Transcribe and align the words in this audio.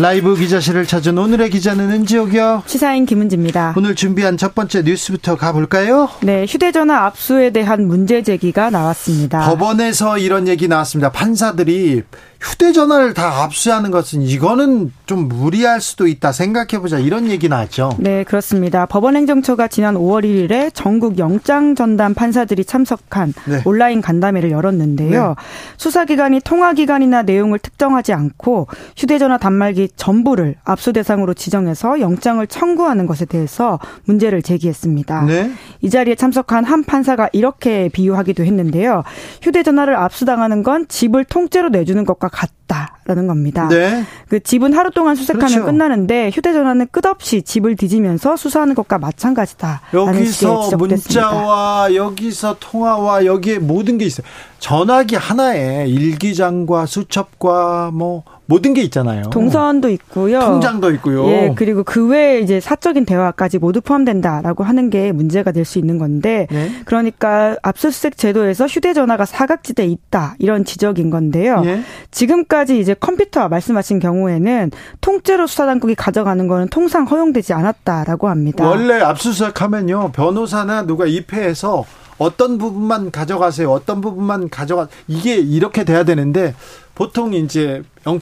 라이브 0.00 0.36
기자실을 0.36 0.86
찾은 0.86 1.18
오늘의 1.18 1.50
기자는 1.50 1.90
은지옥이요. 1.90 2.62
시사인 2.66 3.04
김은지입니다. 3.04 3.74
오늘 3.76 3.96
준비한 3.96 4.36
첫 4.36 4.54
번째 4.54 4.82
뉴스부터 4.82 5.36
가볼까요? 5.36 6.08
네, 6.22 6.46
휴대전화 6.48 7.06
압수에 7.06 7.50
대한 7.50 7.88
문제 7.88 8.22
제기가 8.22 8.70
나왔습니다. 8.70 9.40
법원에서 9.40 10.18
이런 10.18 10.46
얘기 10.46 10.68
나왔습니다. 10.68 11.10
판사들이 11.10 12.02
휴대전화를 12.40 13.14
다 13.14 13.42
압수하는 13.42 13.90
것은 13.90 14.22
이거는 14.22 14.92
좀 15.06 15.28
무리할 15.28 15.80
수도 15.80 16.06
있다 16.06 16.30
생각해보자 16.30 16.98
이런 16.98 17.28
얘기 17.28 17.48
나왔죠. 17.48 17.90
네 17.98 18.22
그렇습니다. 18.22 18.86
법원행정처가 18.86 19.68
지난 19.68 19.96
5월 19.96 20.24
1일에 20.24 20.70
전국 20.72 21.18
영장 21.18 21.74
전담 21.74 22.14
판사들이 22.14 22.64
참석한 22.64 23.34
네. 23.46 23.62
온라인 23.64 24.00
간담회를 24.00 24.52
열었는데요. 24.52 25.28
네. 25.28 25.34
수사기관이 25.78 26.40
통화기관이나 26.40 27.22
내용을 27.22 27.58
특정하지 27.58 28.12
않고 28.12 28.68
휴대전화 28.96 29.38
단말기 29.38 29.90
전부를 29.96 30.54
압수 30.64 30.92
대상으로 30.92 31.34
지정해서 31.34 32.00
영장을 32.00 32.46
청구하는 32.46 33.06
것에 33.06 33.24
대해서 33.24 33.80
문제를 34.04 34.42
제기했습니다. 34.42 35.22
네. 35.22 35.50
이 35.80 35.90
자리에 35.90 36.14
참석한 36.14 36.64
한 36.64 36.84
판사가 36.84 37.28
이렇게 37.32 37.88
비유하기도 37.92 38.44
했는데요. 38.44 39.02
휴대전화를 39.42 39.96
압수당하는 39.96 40.62
건 40.62 40.86
집을 40.86 41.24
통째로 41.24 41.70
내주는 41.70 42.04
것과 42.04 42.27
것 42.28 42.57
과 42.68 42.98
같다라는 43.08 43.26
겁니다. 43.26 43.68
네. 43.68 44.04
그 44.28 44.40
집은 44.40 44.74
하루 44.74 44.90
동안 44.90 45.16
수색하면 45.16 45.48
그렇죠. 45.48 45.64
끝나는데 45.64 46.30
휴대전화는 46.32 46.88
끝없이 46.92 47.42
집을 47.42 47.76
뒤지면서 47.76 48.36
수사하는 48.36 48.74
것과 48.74 48.98
마찬가지다. 48.98 49.80
여기서 49.94 50.70
문자와 50.76 51.94
여기서 51.94 52.56
통화와 52.60 53.24
여기에 53.24 53.58
모든 53.58 53.98
게 53.98 54.04
있어요. 54.04 54.26
전화기 54.58 55.16
하나에 55.16 55.86
일기장과 55.88 56.86
수첩과 56.86 57.90
뭐 57.94 58.24
모든 58.46 58.72
게 58.72 58.80
있잖아요. 58.82 59.24
동선도 59.24 59.90
있고요. 59.90 60.40
통장도 60.40 60.90
있고요. 60.94 61.28
예, 61.28 61.52
그리고 61.54 61.84
그 61.84 62.08
외에 62.08 62.40
이제 62.40 62.60
사적인 62.60 63.04
대화까지 63.04 63.58
모두 63.58 63.82
포함된다라고 63.82 64.64
하는 64.64 64.88
게 64.88 65.12
문제가 65.12 65.52
될 65.52 65.68
수 65.68 65.78
있는 65.78 65.98
건데, 65.98 66.46
네? 66.50 66.72
그러니까 66.86 67.56
압수수색 67.62 68.16
제도에서 68.16 68.66
휴대전화가 68.66 69.26
사각지대에 69.26 69.84
있다 69.86 70.34
이런 70.38 70.64
지적인 70.64 71.10
건데요. 71.10 71.60
예? 71.66 71.82
지금까지 72.10 72.57
이제 72.64 72.94
컴퓨터 72.94 73.48
말씀하신 73.48 73.98
경우에는 73.98 74.70
통째로 75.00 75.46
수사당국이 75.46 75.94
가져가는 75.94 76.46
거는 76.46 76.68
통상 76.68 77.04
허용되지 77.04 77.52
않았다라고 77.52 78.28
합니다. 78.28 78.68
원래 78.68 79.00
압수수색하면요 79.00 80.12
변호사나 80.12 80.82
누가 80.82 81.06
입회해서 81.06 81.84
어떤 82.18 82.58
부분만 82.58 83.10
가져가세요. 83.10 83.70
어떤 83.70 84.00
부분만 84.00 84.50
가져가 84.50 84.88
이게 85.06 85.36
이렇게 85.36 85.84
돼야 85.84 86.04
되는데 86.04 86.54
보통 86.94 87.32
이제 87.32 87.82
영, 88.06 88.20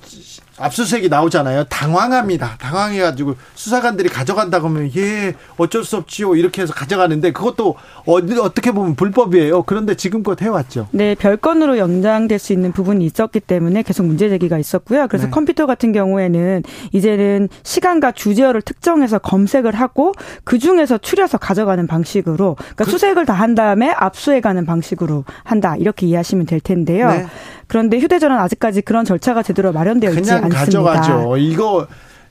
압수수색이 0.58 1.08
나오잖아요. 1.08 1.64
당황합니다. 1.64 2.56
당황해가지고 2.58 3.36
수사관들이 3.54 4.08
가져간다고 4.08 4.68
하면 4.68 4.90
예 4.96 5.34
어쩔 5.56 5.84
수 5.84 5.96
없지요 5.96 6.34
이렇게 6.34 6.62
해서 6.62 6.74
가져가는데 6.74 7.32
그것도 7.32 7.76
어떻게 8.06 8.72
보면 8.72 8.96
불법이에요. 8.96 9.62
그런데 9.62 9.94
지금껏 9.94 10.40
해왔죠. 10.42 10.88
네, 10.90 11.14
별건으로 11.14 11.78
연장될 11.78 12.38
수 12.38 12.52
있는 12.52 12.72
부분이 12.72 13.04
있었기 13.04 13.40
때문에 13.40 13.82
계속 13.82 14.04
문제 14.06 14.28
제기가 14.28 14.58
있었고요. 14.58 15.06
그래서 15.08 15.26
네. 15.26 15.30
컴퓨터 15.30 15.66
같은 15.66 15.92
경우에는 15.92 16.62
이제는 16.92 17.48
시간과 17.62 18.12
주제어를 18.12 18.62
특정해서 18.62 19.18
검색을 19.18 19.74
하고 19.74 20.12
그 20.44 20.58
중에서 20.58 20.98
추려서 20.98 21.38
가져가는 21.38 21.86
방식으로 21.86 22.56
그러니까 22.56 22.84
그, 22.84 22.90
수색을 22.90 23.24
다 23.24 23.36
한 23.36 23.54
다음에 23.54 23.90
압수해가는 23.90 24.64
방식으로 24.64 25.24
한다 25.44 25.76
이렇게 25.76 26.06
이해하시면 26.06 26.46
될 26.46 26.58
텐데요. 26.58 27.10
네. 27.10 27.26
그런데 27.68 27.98
휴대전화는 27.98 28.42
아직까지 28.42 28.80
그런 28.82 29.04
절차가 29.04 29.42
제대로 29.42 29.72
마련되어 29.72 30.10
있지 30.10 30.18
않습니다. 30.32 30.45
가져가죠. 30.48 31.36
이거 31.36 31.86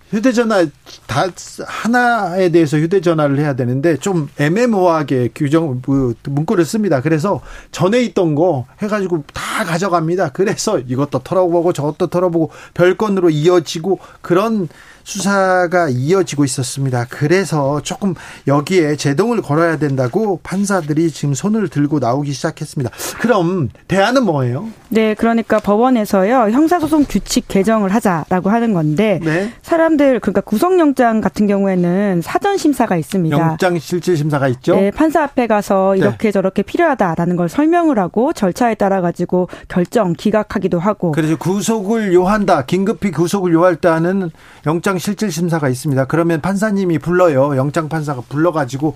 휴대전화 0.09 0.66
다 1.08 1.26
하나에 1.66 2.50
대해서 2.50 2.78
휴대전화를 2.78 3.40
해야 3.40 3.53
되는데 3.53 3.98
좀 3.98 4.30
애매모호하게 4.40 5.31
규정 5.36 5.81
그 5.81 6.14
문구를 6.24 6.64
씁니다. 6.64 7.02
그래서 7.02 7.42
전에 7.72 8.02
있던 8.03 8.36
거 8.36 8.66
해가지고 8.81 9.24
다 9.34 9.64
가져갑니다. 9.66 10.30
그래서 10.30 10.80
이것도 10.80 11.20
털어보고 11.20 11.74
저것도 11.74 12.08
털어보고 12.08 12.52
별건으로 12.74 13.30
이어지고 13.30 14.00
그런 14.22 14.70
수사가 15.06 15.88
이어지고 15.90 16.44
있었습니다. 16.44 17.06
그래서 17.10 17.80
조금 17.82 18.16
여기에 18.48 18.98
제동을 18.98 19.42
걸어야 19.42 19.78
된다고 19.78 20.40
판사들이 20.44 21.12
지금 21.12 21.34
손을 21.34 21.70
들고 21.70 22.00
나오기 22.00 22.34
시작했습니다. 22.34 22.92
그럼 23.20 23.70
대안은 23.88 24.26
뭐예요? 24.26 24.68
네, 24.90 25.14
그러니까 25.14 25.60
법원에서요 25.60 26.50
형사소송 26.52 27.06
규칙 27.08 27.48
개정을 27.48 27.94
하자라고 27.94 28.50
하는 28.50 28.74
건데 28.74 29.20
네. 29.24 29.54
사람들 29.62 30.20
그러니까 30.20 30.42
구속영장 30.42 31.22
같은 31.22 31.48
경우에는 31.48 32.22
사전 32.24 32.58
심사가 32.58 32.98
있습니다. 32.98 33.38
영장 33.38 33.78
실질 33.78 34.18
심사가 34.18 34.48
있죠. 34.48 34.76
네, 34.76 34.90
판사 34.90 35.24
앞에 35.24 35.48
가서 35.48 35.92
네. 35.94 36.00
이렇게 36.00 36.30
네. 36.30 36.32
저렇게 36.32 36.64
필요하다라는 36.64 37.36
걸 37.36 37.48
설명을 37.48 38.00
하고 38.00 38.34
절차에 38.34 38.76
따라 38.76 39.02
가지고 39.02 39.50
결정 39.68 40.14
기각하기도 40.14 40.80
하고. 40.80 41.12
그래서 41.12 41.38
구속을 41.38 42.14
요한다, 42.14 42.66
긴급히 42.66 43.12
구속을 43.12 43.54
요할 43.54 43.76
때는 43.76 44.32
영장 44.66 44.95
영장 44.96 45.00
실질 45.00 45.32
심사가 45.32 45.68
있습니다. 45.70 46.06
그러면 46.06 46.42
판사님이 46.42 47.00
불러요. 47.00 47.56
영장 47.58 47.90
판사가 47.90 48.22
불러가지고 48.30 48.96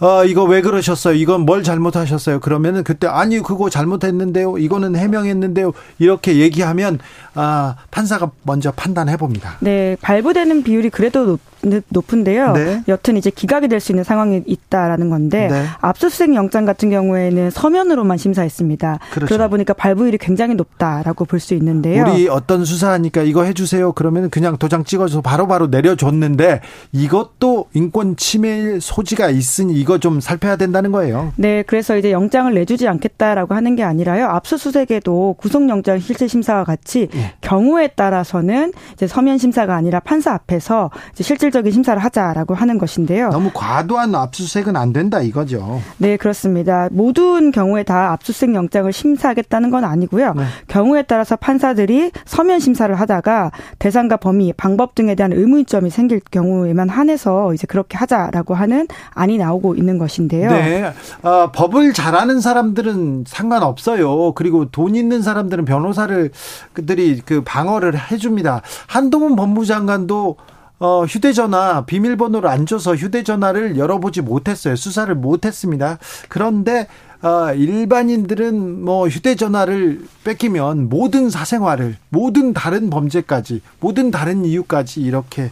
어 0.00 0.24
이거 0.24 0.44
왜 0.44 0.60
그러셨어요? 0.60 1.14
이건 1.14 1.42
뭘 1.42 1.62
잘못하셨어요? 1.62 2.40
그러면은 2.40 2.84
그때 2.84 3.06
아니 3.06 3.38
그거 3.40 3.70
잘못했는데요. 3.70 4.58
이거는 4.58 4.94
해명했는데요. 4.96 5.72
이렇게 5.98 6.36
얘기하면 6.38 6.98
아 7.34 7.76
판사가 7.90 8.30
먼저 8.42 8.70
판단해 8.72 9.16
봅니다. 9.16 9.56
네, 9.60 9.96
발부되는 10.02 10.62
비율이 10.62 10.90
그래도 10.90 11.38
높, 11.62 11.82
높은데요. 11.88 12.52
네. 12.52 12.82
여튼 12.86 13.16
이제 13.16 13.30
기각이 13.30 13.66
될 13.66 13.78
수 13.80 13.92
있는 13.92 14.02
상황이 14.04 14.42
있다라는 14.44 15.08
건데 15.08 15.48
네. 15.48 15.64
압수수색 15.80 16.34
영장 16.34 16.64
같은 16.64 16.90
경우에는 16.90 17.50
서면으로만 17.50 18.16
심사했습니다. 18.18 18.98
그렇죠. 19.12 19.26
그러다 19.26 19.48
보니까 19.48 19.72
발부율이 19.72 20.18
굉장히 20.18 20.54
높다라고 20.56 21.24
볼 21.24 21.38
수 21.38 21.54
있는데요. 21.54 22.02
우리 22.02 22.28
어떤 22.28 22.64
수사하니까 22.64 23.22
이거 23.22 23.44
해주세요. 23.44 23.92
그러면 23.92 24.28
그냥 24.30 24.56
도장 24.58 24.82
찍어서 24.82 25.20
바로 25.20 25.37
바로바로 25.38 25.68
내려줬는데 25.68 26.60
이것도 26.92 27.66
인권 27.74 28.16
침해 28.16 28.80
소지가 28.80 29.30
있으니 29.30 29.74
이거 29.74 29.98
좀 29.98 30.20
살펴야 30.20 30.56
된다는 30.56 30.90
거예요. 30.90 31.32
네, 31.36 31.62
그래서 31.62 31.96
이제 31.96 32.10
영장을 32.10 32.52
내주지 32.52 32.88
않겠다라고 32.88 33.54
하는 33.54 33.76
게 33.76 33.84
아니라요. 33.84 34.26
압수수색에도 34.26 35.36
구속영장 35.38 36.00
실질 36.00 36.28
심사와 36.28 36.64
같이 36.64 37.08
네. 37.12 37.34
경우에 37.40 37.88
따라서는 37.88 38.72
이제 38.94 39.06
서면 39.06 39.38
심사가 39.38 39.76
아니라 39.76 40.00
판사 40.00 40.32
앞에서 40.32 40.90
실질적인 41.14 41.70
심사를 41.70 42.02
하자라고 42.02 42.54
하는 42.54 42.78
것인데요. 42.78 43.28
너무 43.28 43.50
과도한 43.54 44.14
압수수색은 44.14 44.74
안 44.76 44.92
된다 44.92 45.20
이거죠. 45.20 45.80
네, 45.98 46.16
그렇습니다. 46.16 46.88
모든 46.90 47.52
경우에 47.52 47.84
다 47.84 48.12
압수수색 48.12 48.54
영장을 48.54 48.92
심사하겠다는 48.92 49.70
건 49.70 49.84
아니고요. 49.84 50.34
네. 50.34 50.44
경우에 50.66 51.02
따라서 51.02 51.36
판사들이 51.36 52.10
서면 52.24 52.58
심사를 52.58 52.92
하다가 52.94 53.52
대상과 53.78 54.16
범위, 54.16 54.52
방법 54.52 54.94
등에 54.94 55.14
대한 55.14 55.27
대한 55.28 55.32
의문점이 55.32 55.90
생길 55.90 56.20
경우에만 56.20 56.88
한해서 56.88 57.54
이제 57.54 57.66
그렇게 57.66 57.96
하자라고 57.96 58.54
하는 58.54 58.86
안이 59.14 59.38
나오고 59.38 59.74
있는 59.74 59.98
것인데요. 59.98 60.50
네. 60.50 60.92
어, 61.22 61.50
법을 61.52 61.92
잘하는 61.92 62.40
사람들은 62.40 63.24
상관없어요. 63.26 64.32
그리고 64.32 64.70
돈 64.70 64.94
있는 64.94 65.22
사람들은 65.22 65.64
변호사를 65.64 66.30
그들이 66.72 67.22
그 67.24 67.42
방어를 67.44 68.10
해줍니다. 68.10 68.62
한동훈 68.86 69.36
법무장관도 69.36 70.36
어, 70.80 71.04
휴대전화 71.04 71.84
비밀번호를 71.86 72.48
안 72.48 72.64
줘서 72.64 72.94
휴대전화를 72.94 73.78
열어보지 73.78 74.22
못했어요. 74.22 74.76
수사를 74.76 75.12
못했습니다. 75.12 75.98
그런데 76.28 76.86
어, 77.20 77.52
일반인들은 77.52 78.84
뭐 78.84 79.08
휴대전화를 79.08 80.06
뺏기면 80.22 80.88
모든 80.88 81.30
사생활을 81.30 81.96
모든 82.10 82.52
다른 82.52 82.90
범죄까지 82.90 83.60
모든 83.80 84.10
다른 84.10 84.44
이유까지 84.44 85.00
이렇게 85.00 85.50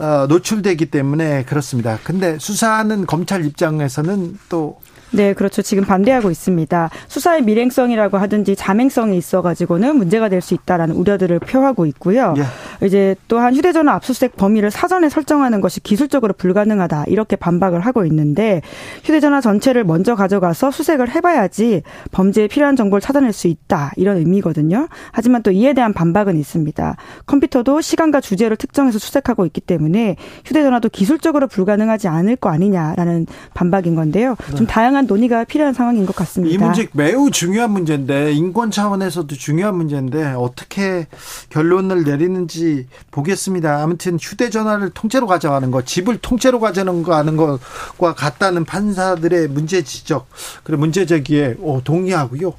어, 0.00 0.26
노출되기 0.28 0.86
때문에 0.86 1.44
그렇습니다. 1.44 1.98
근데 2.02 2.38
수사하는 2.38 3.06
검찰 3.06 3.44
입장에서는 3.44 4.38
또 4.48 4.80
네, 5.12 5.32
그렇죠. 5.32 5.62
지금 5.62 5.84
반대하고 5.84 6.30
있습니다. 6.30 6.90
수사의 7.08 7.42
밀행성이라고 7.42 8.18
하든지 8.18 8.56
자맹성이 8.56 9.16
있어가지고는 9.16 9.96
문제가 9.96 10.28
될 10.28 10.40
수 10.40 10.54
있다라는 10.54 10.94
우려들을 10.94 11.38
표하고 11.40 11.86
있고요. 11.86 12.34
예. 12.38 12.86
이제 12.86 13.14
또한 13.28 13.54
휴대전화 13.54 13.92
압수수색 13.94 14.36
범위를 14.36 14.70
사전에 14.70 15.08
설정하는 15.08 15.60
것이 15.60 15.80
기술적으로 15.80 16.32
불가능하다 16.32 17.04
이렇게 17.08 17.36
반박을 17.36 17.80
하고 17.80 18.04
있는데 18.06 18.62
휴대전화 19.04 19.40
전체를 19.40 19.84
먼저 19.84 20.14
가져가서 20.14 20.70
수색을 20.70 21.10
해봐야지 21.10 21.82
범죄에 22.10 22.48
필요한 22.48 22.76
정보를 22.76 23.00
찾아낼 23.00 23.32
수 23.32 23.48
있다 23.48 23.92
이런 23.96 24.16
의미거든요. 24.16 24.88
하지만 25.12 25.42
또 25.42 25.50
이에 25.50 25.72
대한 25.72 25.92
반박은 25.92 26.36
있습니다. 26.36 26.96
컴퓨터도 27.26 27.80
시간과 27.80 28.20
주제를 28.20 28.56
특정해서 28.56 28.98
수색하고 28.98 29.46
있기 29.46 29.60
때문에 29.60 30.16
휴대전화도 30.46 30.88
기술적으로 30.88 31.48
불가능하지 31.48 32.08
않을 32.08 32.36
거 32.36 32.50
아니냐라는 32.50 33.26
반박인 33.54 33.94
건데요. 33.94 34.36
좀 34.56 34.66
네. 34.66 34.72
다양한 34.72 34.99
논의가 35.06 35.44
필요한 35.44 35.74
상황인 35.74 36.06
것 36.06 36.14
같습니다. 36.16 36.54
이 36.54 36.58
문제 36.58 36.88
매우 36.92 37.30
중요한 37.30 37.70
문제인데 37.72 38.32
인권 38.32 38.70
차원에서도 38.70 39.34
중요한 39.36 39.76
문제인데 39.76 40.34
어떻게 40.36 41.06
결론을 41.50 42.04
내리는지 42.04 42.86
보겠습니다. 43.10 43.82
아무튼 43.82 44.18
휴대전화를 44.20 44.90
통째로 44.90 45.26
가져가는 45.26 45.70
것, 45.70 45.86
집을 45.86 46.18
통째로 46.18 46.60
가져가는 46.60 47.36
것과 47.36 48.14
같다는 48.14 48.64
판사들의 48.64 49.48
문제 49.48 49.82
지적 49.82 50.28
그리고 50.62 50.80
문제 50.80 51.06
제기에 51.06 51.56
동의하고요. 51.84 52.52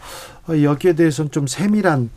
여기에 0.49 0.93
대해서는 0.93 1.31
좀 1.31 1.47
세밀한 1.47 2.09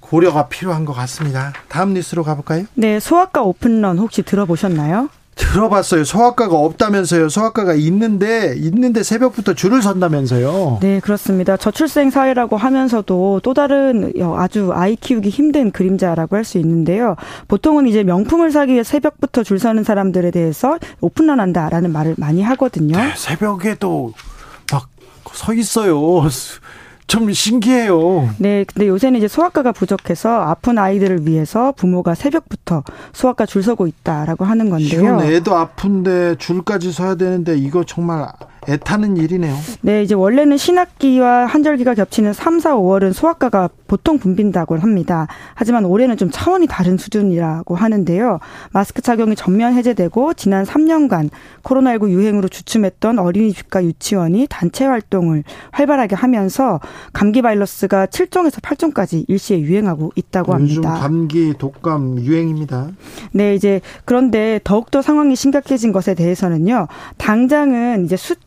고려가 0.00 0.48
필요한 0.48 0.84
것 0.84 0.92
같습니다. 0.92 1.52
다음 1.68 1.94
뉴스로 1.94 2.22
가볼까요? 2.24 2.66
네, 2.74 3.00
소아과 3.00 3.42
오픈런 3.42 3.98
혹시 3.98 4.22
들어보셨나요? 4.22 5.08
들어봤어요. 5.34 6.04
소아과가 6.04 6.56
없다면서요. 6.56 7.28
소아과가 7.28 7.74
있는데 7.74 8.54
있는데 8.56 9.02
새벽부터 9.02 9.54
줄을 9.54 9.82
선다면서요. 9.82 10.78
네, 10.80 11.00
그렇습니다. 11.00 11.56
저출생 11.56 12.10
사회라고 12.10 12.56
하면서도 12.56 13.40
또 13.42 13.54
다른 13.54 14.12
아주 14.36 14.70
아이 14.72 14.96
키우기 14.96 15.28
힘든 15.28 15.70
그림자라고 15.70 16.36
할 16.36 16.44
수 16.44 16.58
있는데요. 16.58 17.16
보통은 17.48 17.86
이제 17.86 18.02
명품을 18.04 18.50
사기 18.52 18.74
위해 18.74 18.82
새벽부터 18.84 19.42
줄 19.44 19.58
서는 19.58 19.82
사람들에 19.82 20.30
대해서 20.30 20.78
오픈런한다라는 21.00 21.90
말을 21.90 22.14
많이 22.18 22.42
하거든요. 22.42 22.96
네, 22.98 23.12
새벽에도 23.16 24.12
막 24.72 24.88
서 25.34 25.52
있어요. 25.52 25.98
좀 27.06 27.32
신기해요. 27.32 28.30
네, 28.38 28.64
근데 28.64 28.88
요새는 28.88 29.18
이제 29.18 29.28
소아과가 29.28 29.72
부족해서 29.72 30.30
아픈 30.42 30.78
아이들을 30.78 31.26
위해서 31.26 31.72
부모가 31.72 32.14
새벽부터 32.14 32.82
소아과 33.12 33.46
줄 33.46 33.62
서고 33.62 33.86
있다라고 33.86 34.44
하는 34.44 34.70
건데요. 34.70 35.20
애도 35.22 35.54
아픈데 35.54 36.36
줄까지 36.38 36.92
서야 36.92 37.14
되는데 37.14 37.56
이거 37.56 37.84
정말 37.84 38.28
애타는 38.68 39.16
일이네요. 39.16 39.54
네, 39.82 40.02
이제 40.02 40.14
원래는 40.14 40.56
신학기와 40.56 41.46
한절기가 41.46 41.94
겹치는 41.94 42.32
3, 42.32 42.60
4, 42.60 42.76
5월은 42.76 43.12
소아과가 43.12 43.68
보통 43.86 44.18
붐빈다고 44.18 44.76
합니다. 44.78 45.26
하지만 45.54 45.84
올해는 45.84 46.16
좀 46.16 46.30
차원이 46.30 46.66
다른 46.66 46.96
수준이라고 46.96 47.74
하는데요. 47.76 48.40
마스크 48.72 49.02
착용이 49.02 49.36
전면 49.36 49.74
해제되고 49.74 50.34
지난 50.34 50.64
3년간 50.64 51.30
코로나19 51.62 52.10
유행으로 52.10 52.48
주춤했던 52.48 53.18
어린이집과 53.18 53.84
유치원이 53.84 54.46
단체 54.50 54.84
활동을 54.84 55.44
활발하게 55.70 56.16
하면서 56.16 56.80
감기 57.12 57.42
바이러스가 57.42 58.06
7종에서 58.06 58.60
8종까지 58.60 59.24
일시에 59.28 59.60
유행하고 59.60 60.12
있다고 60.16 60.54
합니다. 60.54 60.74
요즘 60.74 60.82
감기, 60.82 61.54
독감 61.58 62.18
유행입니다. 62.20 62.88
네, 63.32 63.54
이제 63.54 63.80
그런데 64.04 64.60
더욱더 64.64 65.02
상황이 65.02 65.36
심각해진 65.36 65.92
것에 65.92 66.14
대해서는요. 66.14 66.88
당장은 67.18 68.04
이제 68.04 68.16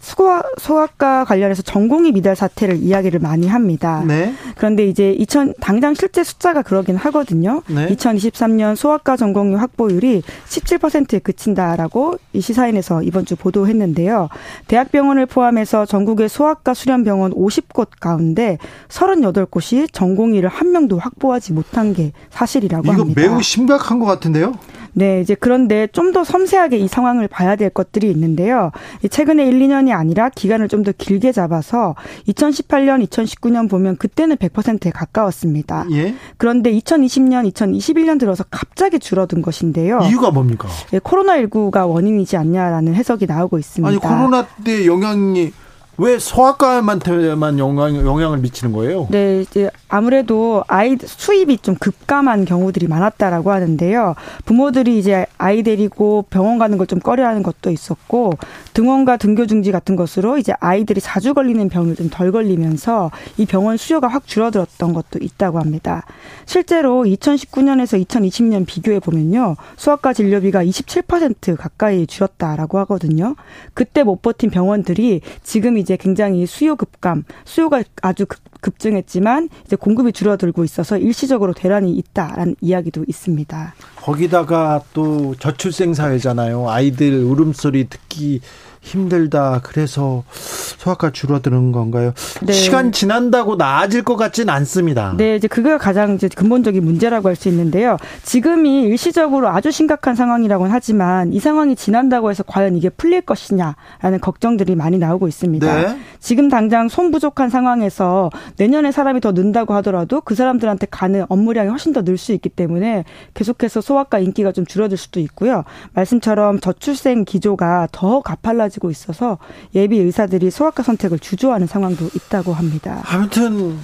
수 0.00 0.20
소아, 0.20 0.42
소아과 0.58 1.24
관련해서 1.24 1.62
전공의 1.62 2.12
미달 2.12 2.36
사태를 2.36 2.76
이야기를 2.76 3.20
많이 3.20 3.46
합니다. 3.46 4.02
네. 4.06 4.34
그런데 4.56 4.86
이제 4.86 5.12
2000 5.12 5.54
당장 5.60 5.94
실제 5.94 6.22
숫자가 6.22 6.62
그러긴 6.62 6.96
하거든요. 6.96 7.62
네. 7.68 7.88
2023년 7.88 8.76
소아과 8.76 9.16
전공의 9.16 9.56
확보율이 9.56 10.22
17%에 10.48 11.20
그친다라고 11.20 12.16
이 12.32 12.40
시사인에서 12.40 13.02
이번 13.02 13.24
주 13.24 13.36
보도했는데요. 13.36 14.28
대학병원을 14.68 15.26
포함해서 15.26 15.86
전국의 15.86 16.28
소아과 16.28 16.74
수련 16.74 17.04
병원 17.04 17.32
50곳 17.32 17.88
가운데 18.00 18.58
38곳이 18.88 19.92
전공의를 19.92 20.48
한 20.48 20.72
명도 20.72 20.98
확보하지 20.98 21.52
못한 21.52 21.94
게 21.94 22.12
사실이라고 22.30 22.84
이거 22.84 22.92
합니다. 23.02 23.20
이거 23.20 23.30
매우 23.30 23.42
심각한 23.42 23.98
것 23.98 24.06
같은데요? 24.06 24.52
네, 24.92 25.20
이제 25.20 25.36
그런데 25.38 25.86
좀 25.86 26.10
더 26.10 26.24
섬세하게 26.24 26.76
이 26.78 26.88
상황을 26.88 27.28
봐야 27.28 27.54
될 27.54 27.70
것들이 27.70 28.10
있는데요. 28.10 28.72
최근에 29.08 29.46
1, 29.46 29.60
2년이 29.60 29.89
아니라 29.92 30.30
기간을 30.30 30.66
좀 30.68 30.80
더 30.80 30.92
길게 30.96 31.32
잡아서 31.32 31.94
2018년, 32.28 33.06
2019년 33.06 33.68
보면 33.68 33.98
그때는 33.98 34.36
100%에 34.36 34.90
가까웠습니다. 34.90 35.84
예? 35.92 36.14
그런데 36.38 36.72
2020년, 36.72 37.52
2021년 37.52 38.18
들어서 38.18 38.44
갑자기 38.50 38.98
줄어든 38.98 39.42
것인데요. 39.42 39.98
이유가 40.08 40.30
뭡니까? 40.30 40.68
네, 40.90 40.98
코로나19가 41.00 41.86
원인이지 41.86 42.38
않냐라는 42.38 42.94
해석이 42.94 43.26
나오고 43.26 43.58
있습니다. 43.58 43.88
아니, 43.88 43.98
코로나 43.98 44.46
때 44.64 44.86
영향이 44.86 45.52
왜 46.00 46.18
소아과한테만 46.18 47.58
영향, 47.58 47.94
영향을 47.94 48.38
미치는 48.38 48.72
거예요? 48.72 49.06
네, 49.10 49.42
이제 49.42 49.70
아무래도 49.88 50.64
아이 50.66 50.96
수입이 50.98 51.58
좀 51.58 51.74
급감한 51.74 52.44
경우들이 52.46 52.86
많았다라고 52.88 53.50
하는데요. 53.50 54.14
부모들이 54.46 54.98
이제 54.98 55.26
아이 55.36 55.62
데리고 55.62 56.24
병원 56.30 56.58
가는 56.58 56.76
걸 56.78 56.86
좀 56.90 56.98
꺼려하는 56.98 57.42
것도 57.44 57.70
있었고 57.70 58.32
등원과 58.74 59.18
등교 59.18 59.46
중지 59.46 59.70
같은 59.70 59.94
것으로 59.94 60.38
이제 60.38 60.52
아이들이 60.58 61.00
자주 61.00 61.34
걸리는 61.34 61.68
병을 61.68 61.94
좀 61.96 62.08
덜 62.10 62.32
걸리면서 62.32 63.10
이 63.36 63.46
병원 63.46 63.76
수요가 63.76 64.08
확 64.08 64.26
줄어들었던 64.26 64.92
것도 64.92 65.18
있다고 65.20 65.60
합니다. 65.60 66.04
실제로 66.46 67.04
2019년에서 67.04 68.04
2020년 68.04 68.66
비교해 68.66 68.98
보면요. 68.98 69.56
수학과 69.76 70.12
진료비가 70.12 70.64
27% 70.64 71.56
가까이 71.56 72.06
줄었다라고 72.06 72.78
하거든요. 72.80 73.36
그때 73.74 74.02
못 74.02 74.22
버틴 74.22 74.50
병원들이 74.50 75.20
지금 75.44 75.78
이제 75.78 75.89
굉장히 75.96 76.46
수요 76.46 76.76
급감, 76.76 77.24
수요가 77.44 77.82
아주 78.02 78.26
급, 78.26 78.40
급증했지만 78.60 79.48
이제 79.64 79.76
공급이 79.76 80.12
줄어들고 80.12 80.64
있어서 80.64 80.98
일시적으로 80.98 81.52
대란이 81.52 81.92
있다라는 81.92 82.56
이야기도 82.60 83.04
있습니다. 83.06 83.74
거기다가 83.96 84.82
또 84.92 85.34
저출생 85.38 85.94
사회잖아요. 85.94 86.68
아이들 86.68 87.24
울음소리 87.24 87.88
듣기 87.88 88.40
힘들다. 88.80 89.60
그래서 89.62 90.24
소아과 90.30 91.10
줄어드는 91.10 91.72
건가요? 91.72 92.12
네. 92.42 92.52
시간 92.52 92.92
지난다고 92.92 93.56
나아질 93.56 94.02
것 94.02 94.16
같지는 94.16 94.52
않습니다. 94.54 95.14
네, 95.16 95.36
이제 95.36 95.46
그게 95.48 95.76
가장 95.76 96.14
이제 96.14 96.28
근본적인 96.28 96.82
문제라고 96.82 97.28
할 97.28 97.36
수 97.36 97.48
있는데요. 97.48 97.96
지금이 98.24 98.82
일시적으로 98.82 99.48
아주 99.48 99.70
심각한 99.70 100.14
상황이라고는 100.14 100.72
하지만 100.72 101.32
이 101.32 101.40
상황이 101.40 101.76
지난다고 101.76 102.30
해서 102.30 102.42
과연 102.42 102.76
이게 102.76 102.88
풀릴 102.90 103.22
것이냐라는 103.22 104.20
걱정들이 104.20 104.74
많이 104.74 104.98
나오고 104.98 105.28
있습니다. 105.28 105.74
네. 105.74 105.98
지금 106.18 106.48
당장 106.48 106.88
손 106.88 107.10
부족한 107.10 107.48
상황에서 107.50 108.30
내년에 108.58 108.92
사람이 108.92 109.20
더 109.20 109.32
는다고 109.32 109.74
하더라도 109.74 110.20
그 110.22 110.34
사람들한테 110.34 110.86
가는 110.90 111.24
업무량이 111.28 111.68
훨씬 111.70 111.92
더 111.92 112.02
늘 112.02 112.16
수 112.18 112.32
있기 112.32 112.48
때문에 112.48 113.04
계속해서 113.34 113.80
소아과 113.80 114.18
인기가 114.18 114.52
좀 114.52 114.66
줄어들 114.66 114.96
수도 114.96 115.20
있고요. 115.20 115.64
말씀처럼 115.94 116.60
저출생 116.60 117.24
기조가 117.24 117.88
더 117.92 118.20
가팔라 118.20 118.69
많아지고 118.70 118.90
있어서 118.90 119.38
예비 119.74 119.98
의사들이 119.98 120.50
소아과 120.50 120.82
선택을 120.82 121.18
주저하는 121.18 121.66
상황도 121.66 122.08
있다고 122.14 122.52
합니다. 122.52 123.02
아무튼 123.04 123.76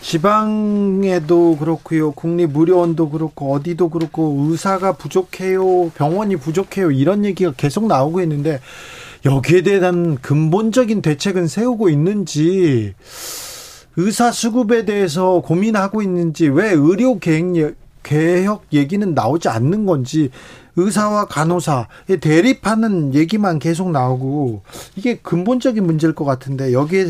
지방에도 0.00 1.56
그렇고요. 1.58 2.12
국립의료원도 2.12 3.10
그렇고 3.10 3.52
어디도 3.52 3.90
그렇고 3.90 4.46
의사가 4.48 4.92
부족해요. 4.92 5.90
병원이 5.90 6.36
부족해요. 6.36 6.90
이런 6.90 7.24
얘기가 7.24 7.52
계속 7.56 7.86
나오고 7.86 8.20
있는데 8.22 8.60
여기에 9.24 9.62
대한 9.62 10.16
근본적인 10.16 11.02
대책은 11.02 11.46
세우고 11.46 11.90
있는지 11.90 12.94
의사 13.96 14.32
수급에 14.32 14.84
대해서 14.84 15.40
고민하고 15.40 16.02
있는지 16.02 16.48
왜 16.48 16.70
의료 16.70 17.18
계획 17.18 17.76
개혁 18.02 18.64
얘기는 18.72 19.14
나오지 19.14 19.48
않는 19.48 19.86
건지 19.86 20.30
의사와 20.76 21.26
간호사 21.26 21.88
대립하는 22.20 23.14
얘기만 23.14 23.58
계속 23.58 23.90
나오고 23.90 24.62
이게 24.96 25.16
근본적인 25.16 25.84
문제일 25.84 26.14
것 26.14 26.24
같은데 26.24 26.72
여기에 26.72 27.06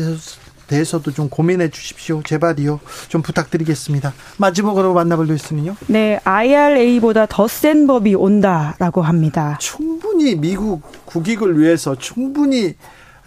대해서도 0.67 1.11
좀 1.11 1.29
고민해 1.29 1.69
주십시오. 1.69 2.21
제발이요. 2.23 2.79
좀 3.09 3.21
부탁드리겠습니다. 3.21 4.13
마지막으로 4.37 4.93
만나볼 4.93 5.27
뉴스는요? 5.27 5.75
네, 5.87 6.19
IRA보다 6.23 7.25
더 7.27 7.47
센 7.47 7.85
법이 7.85 8.15
온다라고 8.15 9.01
합니다. 9.01 9.57
충분히 9.59 10.35
미국 10.35 10.81
국익을 11.05 11.59
위해서 11.59 11.95
충분히 11.95 12.75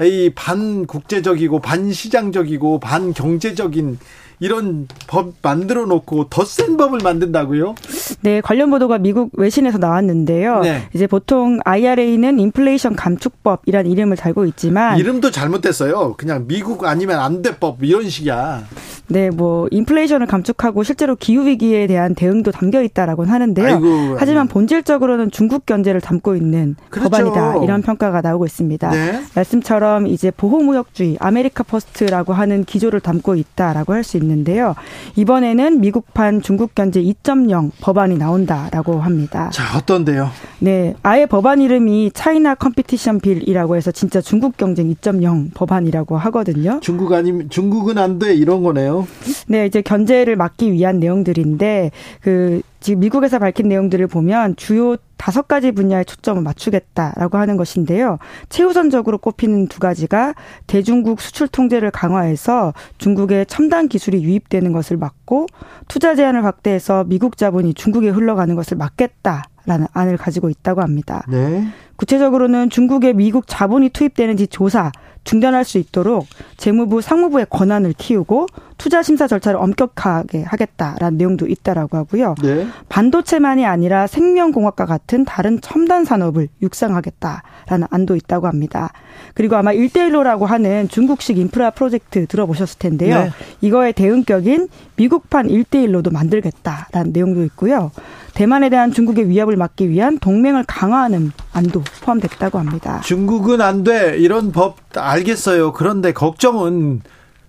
이 0.00 0.30
반국제적이고 0.34 1.60
반시장적이고 1.60 2.80
반경제적인 2.80 3.98
이런 4.40 4.86
법 5.06 5.32
만들어 5.42 5.86
놓고 5.86 6.28
더 6.28 6.44
센 6.44 6.76
법을 6.76 7.00
만든다고요? 7.02 7.74
네, 8.22 8.40
관련 8.40 8.70
보도가 8.70 8.98
미국 8.98 9.30
외신에서 9.34 9.78
나왔는데요. 9.78 10.60
네. 10.60 10.82
이제 10.94 11.06
보통 11.06 11.58
IRA는 11.64 12.38
인플레이션 12.38 12.94
감축법이란 12.96 13.86
이름을 13.86 14.16
달고 14.16 14.44
있지만 14.46 14.98
이름도 14.98 15.30
잘못됐어요. 15.30 16.14
그냥 16.16 16.44
미국 16.46 16.84
아니면 16.84 17.18
안 17.20 17.42
돼 17.42 17.52
법 17.58 17.82
이런 17.82 18.08
식이야. 18.08 18.64
네, 19.08 19.30
뭐 19.30 19.68
인플레이션을 19.70 20.26
감축하고 20.26 20.82
실제로 20.82 21.14
기후 21.14 21.46
위기에 21.46 21.86
대한 21.86 22.14
대응도 22.16 22.50
담겨 22.50 22.82
있다라고는 22.82 23.32
하는데요. 23.32 23.66
아이고, 23.66 24.16
하지만 24.18 24.48
본질적으로는 24.48 25.30
중국 25.30 25.64
견제를 25.64 26.00
담고 26.00 26.34
있는 26.34 26.74
그렇죠. 26.90 27.08
법안이다 27.10 27.62
이런 27.62 27.82
평가가 27.82 28.20
나오고 28.20 28.46
있습니다. 28.46 28.90
네. 28.90 29.22
말씀처럼 29.34 30.08
이제 30.08 30.32
보호무역주의 30.32 31.16
America 31.20 31.62
First라고 31.62 32.32
하는 32.32 32.64
기조를 32.64 32.98
담고 33.00 33.36
있다라고 33.36 33.92
할 33.92 34.02
수 34.02 34.16
있는 34.16 34.25
데요. 34.44 34.74
이번에는 35.16 35.80
미국판 35.80 36.42
중국 36.42 36.74
견제 36.74 37.00
2.0 37.02 37.70
법안이 37.80 38.18
나온다라고 38.18 39.00
합니다. 39.00 39.50
자, 39.52 39.76
어떤데요? 39.78 40.30
네, 40.58 40.94
아예 41.02 41.26
법안 41.26 41.60
이름이 41.60 42.10
차이나 42.12 42.54
컴피티션 42.54 43.20
빌이라고 43.20 43.76
해서 43.76 43.90
진짜 43.90 44.20
중국 44.20 44.56
경쟁 44.56 44.92
2.0 44.92 45.50
법안이라고 45.54 46.16
하거든요. 46.18 46.80
중국 46.82 47.12
아니면 47.12 47.48
중국은 47.50 47.98
안 47.98 48.16
돼 48.18 48.34
이런 48.34 48.62
거네요. 48.62 49.06
네, 49.46 49.66
이제 49.66 49.82
견제를 49.82 50.36
막기 50.36 50.72
위한 50.72 50.98
내용들인데 51.00 51.90
그 52.22 52.62
지금 52.80 53.00
미국에서 53.00 53.38
밝힌 53.38 53.68
내용들을 53.68 54.06
보면 54.06 54.56
주요 54.56 54.96
다섯 55.16 55.48
가지 55.48 55.72
분야에 55.72 56.04
초점을 56.04 56.42
맞추겠다라고 56.42 57.38
하는 57.38 57.56
것인데요. 57.56 58.18
최우선적으로 58.48 59.18
꼽히는 59.18 59.68
두 59.68 59.80
가지가 59.80 60.34
대중국 60.66 61.20
수출 61.20 61.48
통제를 61.48 61.90
강화해서 61.90 62.74
중국의 62.98 63.46
첨단 63.46 63.88
기술이 63.88 64.22
유입되는 64.22 64.72
것을 64.72 64.96
막고 64.96 65.46
투자 65.88 66.14
제한을 66.14 66.44
확대해서 66.44 67.04
미국 67.04 67.36
자본이 67.36 67.74
중국에 67.74 68.10
흘러가는 68.10 68.54
것을 68.54 68.76
막겠다 68.76 69.44
라는 69.66 69.86
안을 69.92 70.16
가지고 70.16 70.48
있다고 70.48 70.80
합니다. 70.80 71.24
네. 71.28 71.66
구체적으로는 71.96 72.70
중국에 72.70 73.12
미국 73.12 73.44
자본이 73.46 73.88
투입되는지 73.88 74.48
조사, 74.48 74.92
중단할 75.24 75.64
수 75.64 75.78
있도록 75.78 76.26
재무부 76.56 77.00
상무부의 77.00 77.46
권한을 77.50 77.94
키우고 77.98 78.46
투자 78.78 79.02
심사 79.02 79.26
절차를 79.26 79.58
엄격하게 79.58 80.44
하겠다라는 80.44 81.18
내용도 81.18 81.48
있다라고 81.48 81.96
하고요. 81.96 82.36
네. 82.42 82.66
반도체만이 82.88 83.66
아니라 83.66 84.06
생명공학과 84.06 84.86
같은 84.86 85.24
다른 85.24 85.60
첨단 85.60 86.04
산업을 86.04 86.48
육성하겠다라는 86.62 87.88
안도 87.90 88.14
있다고 88.14 88.46
합니다. 88.46 88.92
그리고 89.34 89.56
아마 89.56 89.72
일대일로라고 89.72 90.46
하는 90.46 90.88
중국식 90.88 91.38
인프라 91.38 91.70
프로젝트 91.70 92.26
들어보셨을 92.26 92.78
텐데요. 92.78 93.24
네. 93.24 93.30
이거에 93.62 93.90
대응격인 93.92 94.68
미국판 94.94 95.50
일대일로도 95.50 96.10
만들겠다라는 96.10 97.12
내용도 97.12 97.42
있고요. 97.44 97.90
대만에 98.36 98.68
대한 98.68 98.92
중국의 98.92 99.30
위협을 99.30 99.56
막기 99.56 99.88
위한 99.88 100.18
동맹을 100.18 100.64
강화하는 100.68 101.32
안도 101.54 101.82
포함됐다고 102.02 102.58
합니다. 102.58 103.00
중국은 103.02 103.62
안 103.62 103.82
돼. 103.82 104.18
이런 104.18 104.52
법 104.52 104.76
알겠어요. 104.94 105.72
그런데 105.72 106.12
걱정은 106.12 107.00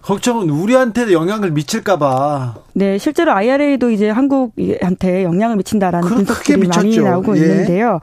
걱정은 0.02 0.50
우리한테 0.50 1.12
영향을 1.12 1.52
미칠까봐. 1.52 2.56
네, 2.72 2.98
실제로 2.98 3.34
IRA도 3.34 3.92
이제 3.92 4.10
한국한테 4.10 5.24
영향을 5.24 5.58
미친다라는 5.58 6.08
분석들이 6.08 6.68
많이 6.68 6.98
나오고 6.98 7.38
예. 7.38 7.42
있는데요. 7.42 8.00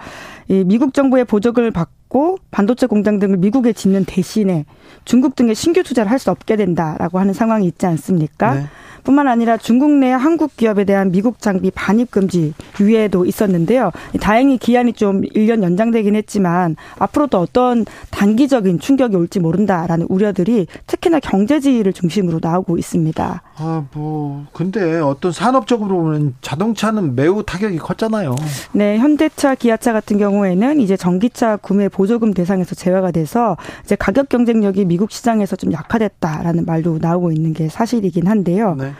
이 0.49 0.63
미국 0.67 0.93
정부의 0.93 1.25
보조금을 1.25 1.71
받고 1.71 2.04
반도체 2.51 2.87
공장 2.87 3.19
등을 3.19 3.39
미국에 3.39 3.73
짓는 3.73 4.05
대신에 4.05 4.65
중국 5.05 5.35
등의 5.35 5.55
신규 5.55 5.83
투자를 5.83 6.11
할 6.11 6.19
수 6.19 6.31
없게 6.31 6.57
된다라고 6.57 7.19
하는 7.19 7.35
상황이 7.35 7.67
있지 7.67 7.85
않습니까? 7.87 8.55
네. 8.55 8.65
뿐만 9.03 9.29
아니라 9.29 9.59
중국 9.59 9.91
내 9.91 10.11
한국 10.11 10.57
기업에 10.57 10.85
대한 10.85 11.11
미국 11.11 11.39
장비 11.39 11.71
반입 11.71 12.11
금지 12.11 12.55
유예도 12.81 13.27
있었는데요. 13.27 13.91
다행히 14.19 14.57
기한이 14.57 14.95
좀 14.95 15.21
1년 15.21 15.63
연장되긴 15.63 16.15
했지만 16.15 16.77
앞으로도 16.99 17.39
어떤 17.39 17.85
단기적인 18.11 18.79
충격이 18.79 19.15
올지 19.17 19.41
모른다라는 19.41 20.07
우려들이 20.09 20.69
특히나 20.87 21.21
경제지를 21.21 21.93
중심으로 21.93 22.39
나오고 22.41 22.79
있습니다. 22.79 23.43
아, 23.57 23.85
뭐 23.93 24.47
근데 24.55 24.99
어떤 25.01 25.33
산업적으로 25.33 25.97
보면 25.97 26.35
자동차는 26.41 27.15
매우 27.15 27.43
타격이 27.43 27.77
컸잖아요. 27.77 28.35
네, 28.73 28.97
현대차, 28.97 29.55
기아차 29.57 29.93
같은 29.93 30.17
경우에는 30.17 30.81
이제 30.81 30.97
전기차 30.97 31.57
구매 31.57 31.91
보조 31.91 32.04
금 32.19 32.33
대상에서 32.33 32.75
제외가 32.75 33.11
돼서 33.11 33.57
이제 33.85 33.97
가격 33.97 34.29
경쟁력이 34.29 34.85
미국 34.85 35.11
시장에서 35.11 35.57
좀 35.57 35.73
약화됐다라는 35.73 36.65
말도 36.65 36.99
나오고 37.01 37.33
있는 37.33 37.53
게 37.53 37.69
사실이긴 37.69 38.27
한데요. 38.27 38.77
네. 38.79 38.93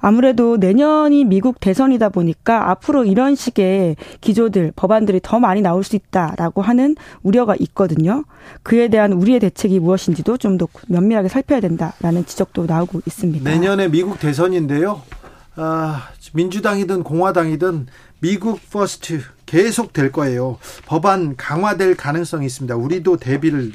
아무래도 0.00 0.56
내년이 0.56 1.24
미국 1.24 1.58
대선이다 1.58 2.10
보니까 2.10 2.70
앞으로 2.70 3.04
이런 3.04 3.34
식의 3.34 3.96
기조들, 4.20 4.72
법안들이 4.76 5.20
더 5.22 5.40
많이 5.40 5.62
나올 5.62 5.82
수 5.84 5.96
있다라고 5.96 6.62
하는 6.62 6.96
우려가 7.22 7.56
있거든요. 7.60 8.24
그에 8.62 8.88
대한 8.88 9.12
우리의 9.12 9.40
대책이 9.40 9.80
무엇인지도 9.80 10.36
좀 10.36 10.58
더 10.58 10.68
면밀하게 10.88 11.28
살펴야 11.28 11.60
된다라는 11.60 12.24
지적도 12.26 12.66
나오고 12.66 13.00
있습니다. 13.06 13.50
내년에 13.50 13.88
미국 13.88 14.18
대선인데요. 14.20 15.02
아, 15.56 16.08
민주당이든 16.34 17.02
공화당이든 17.02 17.86
미국 18.20 18.60
first 18.70 19.20
계속 19.46 19.92
될 19.92 20.12
거예요. 20.12 20.58
법안 20.84 21.36
강화될 21.36 21.96
가능성이 21.96 22.46
있습니다. 22.46 22.76
우리도 22.76 23.16
대비를 23.16 23.72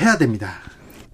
해야 0.00 0.16
됩니다. 0.16 0.52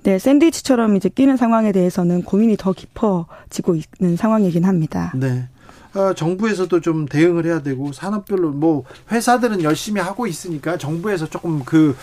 네, 0.02 0.18
샌드위치처럼 0.18 0.96
이제 0.96 1.08
끼는 1.08 1.36
상황에 1.36 1.72
대해서는 1.72 2.22
고민이 2.22 2.56
더 2.56 2.72
깊어지고 2.72 3.76
있는 4.00 4.16
상황이긴 4.16 4.64
합니다. 4.64 5.12
네. 5.14 5.48
어, 5.92 6.14
정부에서도 6.14 6.80
좀 6.80 7.06
대응을 7.06 7.46
해야 7.46 7.62
되고 7.62 7.92
산업별로 7.92 8.50
뭐 8.50 8.84
회사들은 9.10 9.62
열심히 9.62 10.00
하고 10.00 10.26
있으니까 10.26 10.78
정부에서 10.78 11.28
조금 11.28 11.64
그 11.64 11.96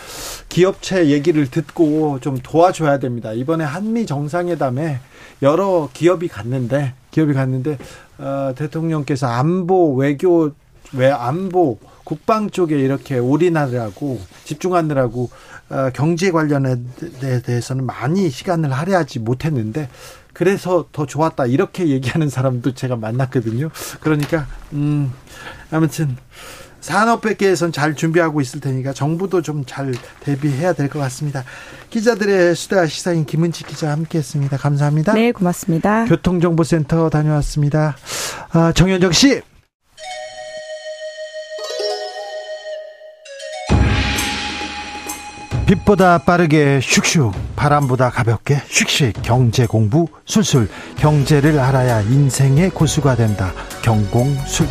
기업체 0.50 1.06
얘기를 1.06 1.50
듣고 1.50 2.18
좀 2.20 2.38
도와줘야 2.42 2.98
됩니다. 2.98 3.32
이번에 3.32 3.64
한미 3.64 4.04
정상회담에 4.04 5.00
여러 5.40 5.88
기업이 5.92 6.28
갔는데 6.28 6.92
기업이 7.10 7.32
갔는데 7.32 7.78
어, 8.18 8.52
대통령께서 8.56 9.26
안보 9.26 9.94
외교 9.94 10.52
외 10.92 11.10
안보 11.10 11.78
국방 12.04 12.50
쪽에 12.50 12.78
이렇게 12.78 13.18
올인하느라고 13.18 14.20
집중하느라고 14.44 15.30
어, 15.70 15.90
경제 15.92 16.30
관련에 16.30 16.76
대해서는 17.44 17.84
많이 17.84 18.30
시간을 18.30 18.72
할애하지 18.72 19.18
못했는데 19.18 19.88
그래서 20.32 20.86
더 20.92 21.04
좋았다 21.04 21.46
이렇게 21.46 21.88
얘기하는 21.88 22.30
사람도 22.30 22.72
제가 22.74 22.96
만났거든요. 22.96 23.70
그러니까 24.00 24.46
음 24.72 25.12
아무튼 25.70 26.16
산업회계에선 26.80 27.72
잘 27.72 27.94
준비하고 27.96 28.40
있을 28.40 28.60
테니까 28.60 28.92
정부도 28.92 29.42
좀 29.42 29.64
잘 29.66 29.92
대비해야 30.20 30.72
될 30.72 30.88
것 30.88 31.00
같습니다. 31.00 31.44
기자들의 31.90 32.54
수다 32.54 32.86
시사인 32.86 33.26
김은지 33.26 33.64
기자 33.64 33.90
함께했습니다. 33.90 34.56
감사합니다. 34.56 35.12
네, 35.14 35.32
고맙습니다. 35.32 36.04
교통정보센터 36.06 37.10
다녀왔습니다. 37.10 37.96
아, 38.52 38.72
정현정 38.72 39.12
씨. 39.12 39.42
빛보다 45.68 46.16
빠르게 46.16 46.78
슉슉 46.78 47.30
바람보다 47.54 48.08
가볍게 48.08 48.56
슉슉 48.56 49.20
경제 49.20 49.66
공부 49.66 50.06
술술 50.24 50.66
경제를 50.96 51.60
알아야 51.60 52.00
인생의 52.00 52.70
고수가 52.70 53.16
된다 53.16 53.52
경공술 53.82 54.66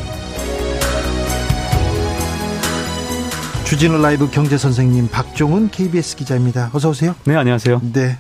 주진우 3.66 4.02
라이브 4.02 4.32
경제 4.32 4.58
선생님 4.58 5.10
박종훈 5.10 5.70
KBS 5.70 6.16
기자입니다. 6.16 6.72
어서 6.74 6.90
오세요. 6.90 7.14
네, 7.26 7.36
안녕하세요. 7.36 7.82
네. 7.94 8.18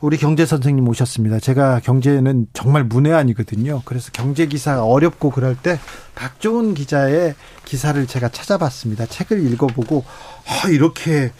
우리 0.00 0.16
경제 0.16 0.46
선생님 0.46 0.88
오셨습니다. 0.88 1.38
제가 1.38 1.80
경제는 1.80 2.46
정말 2.54 2.82
문외한이거든요. 2.82 3.82
그래서 3.84 4.10
경제 4.12 4.46
기사 4.46 4.82
어렵고 4.82 5.30
그럴 5.30 5.54
때 5.54 5.78
박종훈 6.16 6.74
기자의 6.74 7.34
기사를 7.64 8.04
제가 8.06 8.30
찾아봤습니다. 8.30 9.06
책을 9.06 9.52
읽어보고 9.52 10.04
아, 10.46 10.68
이렇게 10.70 11.30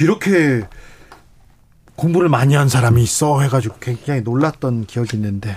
이렇게 0.00 0.62
공부를 1.96 2.28
많이 2.28 2.54
한 2.54 2.68
사람이 2.68 3.02
있어 3.02 3.40
해가지고 3.40 3.76
굉장히 3.80 4.22
놀랐던 4.22 4.86
기억이 4.86 5.16
있는데 5.16 5.56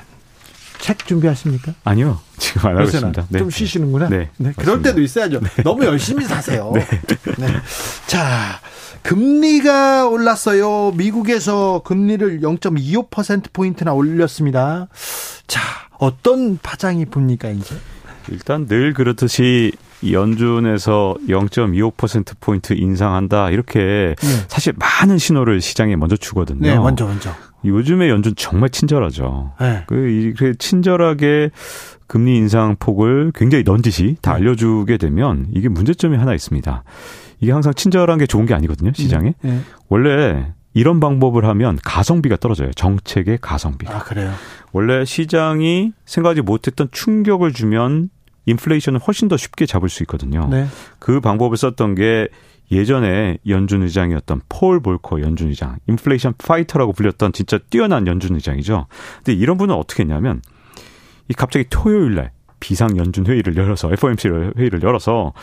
책 0.79 1.05
준비하십니까? 1.07 1.73
아니요. 1.83 2.19
지금 2.37 2.69
안 2.69 2.77
하고 2.77 2.85
있습니다. 2.85 3.25
네. 3.29 3.39
좀 3.39 3.49
쉬시는구나. 3.49 4.09
네. 4.09 4.29
네. 4.37 4.53
그럴 4.55 4.81
때도 4.81 5.01
있어야죠. 5.01 5.39
네. 5.39 5.63
너무 5.63 5.83
열심히 5.85 6.25
사세요. 6.25 6.71
네. 6.75 6.87
네. 7.37 7.47
자, 8.05 8.59
금리가 9.01 10.07
올랐어요. 10.07 10.91
미국에서 10.91 11.81
금리를 11.83 12.41
0.25%포인트나 12.41 13.93
올렸습니다. 13.93 14.87
자, 15.47 15.61
어떤 15.97 16.59
파장이 16.61 17.05
봅니까, 17.05 17.49
이제? 17.49 17.75
일단 18.29 18.67
늘 18.67 18.93
그렇듯이 18.93 19.71
연준에서 20.09 21.15
0.25% 21.27 22.35
포인트 22.39 22.73
인상한다 22.73 23.49
이렇게 23.49 24.15
네. 24.17 24.27
사실 24.47 24.73
많은 24.77 25.17
신호를 25.17 25.61
시장에 25.61 25.95
먼저 25.95 26.15
주거든요. 26.15 26.59
네, 26.61 26.77
먼저 26.77 27.05
먼저. 27.05 27.31
요즘에 27.65 28.09
연준 28.09 28.33
정말 28.35 28.69
친절하죠. 28.69 29.53
네. 29.59 29.83
그 29.87 30.53
친절하게 30.59 31.49
금리 32.05 32.37
인상 32.37 32.75
폭을 32.79 33.31
굉장히 33.35 33.63
넌지시 33.65 34.17
다 34.21 34.33
네. 34.33 34.37
알려주게 34.37 34.97
되면 34.97 35.47
이게 35.51 35.67
문제점이 35.67 36.15
하나 36.15 36.33
있습니다. 36.33 36.83
이게 37.39 37.51
항상 37.51 37.73
친절한 37.73 38.17
게 38.19 38.25
좋은 38.25 38.45
게 38.45 38.53
아니거든요, 38.53 38.91
시장에. 38.93 39.33
네. 39.41 39.61
원래 39.89 40.53
이런 40.73 40.99
방법을 40.99 41.45
하면 41.45 41.77
가성비가 41.83 42.37
떨어져요. 42.37 42.71
정책의 42.73 43.39
가성비. 43.41 43.87
아, 43.87 43.99
그래요? 43.99 44.31
원래 44.71 45.03
시장이 45.05 45.91
생각하지 46.05 46.41
못했던 46.41 46.87
충격을 46.91 47.51
주면 47.51 48.09
인플레이션을 48.47 48.99
훨씬 48.99 49.27
더 49.27 49.37
쉽게 49.37 49.65
잡을 49.65 49.89
수 49.89 50.03
있거든요. 50.03 50.47
네. 50.49 50.67
그 50.99 51.19
방법을 51.21 51.57
썼던 51.57 51.95
게 51.95 52.27
예전에 52.71 53.37
연준 53.47 53.83
의장이었던 53.83 54.41
폴 54.49 54.81
볼커 54.81 55.21
연준 55.21 55.49
의장, 55.49 55.77
인플레이션 55.87 56.33
파이터라고 56.37 56.93
불렸던 56.93 57.31
진짜 57.33 57.59
뛰어난 57.69 58.07
연준 58.07 58.35
의장이죠. 58.35 58.87
근데 59.17 59.33
이런 59.33 59.57
분은 59.57 59.73
어떻게 59.75 60.03
했냐면 60.03 60.41
이 61.29 61.33
갑자기 61.33 61.65
토요일 61.69 62.15
날 62.15 62.31
비상 62.59 62.97
연준 62.97 63.25
회의를 63.25 63.55
열어서 63.55 63.91
FOMC 63.93 64.29
회의를 64.57 64.81
열어서 64.81 65.33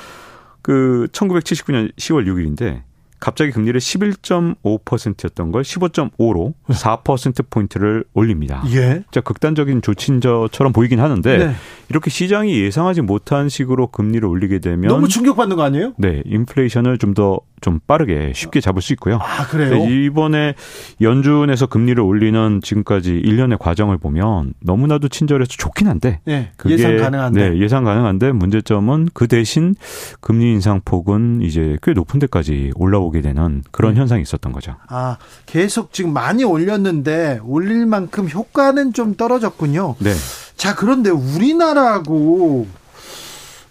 그 0.60 1.06
1979년 1.12 1.94
10월 1.96 2.26
6일인데 2.26 2.82
갑자기 3.20 3.50
금리를 3.52 3.78
11.5%였던 3.80 5.52
걸 5.52 5.62
15.5로 5.62 6.54
4% 6.68 7.48
포인트를 7.48 8.04
올립니다. 8.12 8.62
예. 8.68 9.02
진짜 9.04 9.20
극단적인 9.22 9.82
조치인 9.82 10.14
것처럼 10.14 10.72
보이긴 10.72 11.00
하는데 11.00 11.38
네. 11.38 11.54
이렇게 11.88 12.10
시장이 12.10 12.60
예상하지 12.60 13.02
못한 13.02 13.48
식으로 13.48 13.88
금리를 13.88 14.26
올리게 14.26 14.58
되면 14.58 14.88
너무 14.88 15.08
충격받는 15.08 15.56
거 15.56 15.62
아니에요? 15.62 15.94
네, 15.98 16.22
인플레이션을 16.26 16.98
좀 16.98 17.14
더좀 17.14 17.40
좀 17.64 17.80
빠르게 17.86 18.32
쉽게 18.34 18.60
잡을 18.60 18.82
수 18.82 18.92
있고요. 18.92 19.18
아, 19.22 19.46
그래요? 19.46 19.76
이번에 19.88 20.54
연준에서 21.00 21.66
금리를 21.66 21.98
올리는 22.02 22.60
지금까지 22.62 23.22
1년의 23.24 23.58
과정을 23.58 23.96
보면 23.96 24.52
너무나도 24.60 25.08
친절해서 25.08 25.48
좋긴 25.56 25.88
한데 25.88 26.20
네, 26.26 26.50
그게 26.56 26.74
예상 26.74 26.96
가능한데 26.98 27.50
네, 27.50 27.58
예상 27.58 27.84
가능한데 27.84 28.32
문제점은 28.32 29.08
그 29.14 29.28
대신 29.28 29.74
금리 30.20 30.52
인상 30.52 30.82
폭은 30.84 31.40
이제 31.40 31.78
꽤 31.82 31.94
높은 31.94 32.20
데까지 32.20 32.72
올라오게 32.74 33.13
오게 33.14 33.20
되는 33.20 33.62
그런 33.70 33.94
네. 33.94 34.00
현상이 34.00 34.22
있었던 34.22 34.52
거죠. 34.52 34.74
아, 34.88 35.16
계속 35.46 35.92
지금 35.92 36.12
많이 36.12 36.42
올렸는데 36.42 37.40
올릴 37.44 37.86
만큼 37.86 38.28
효과는 38.28 38.92
좀 38.92 39.14
떨어졌군요. 39.14 39.94
네. 40.00 40.12
자, 40.56 40.74
그런데 40.74 41.10
우리나라하고 41.10 42.66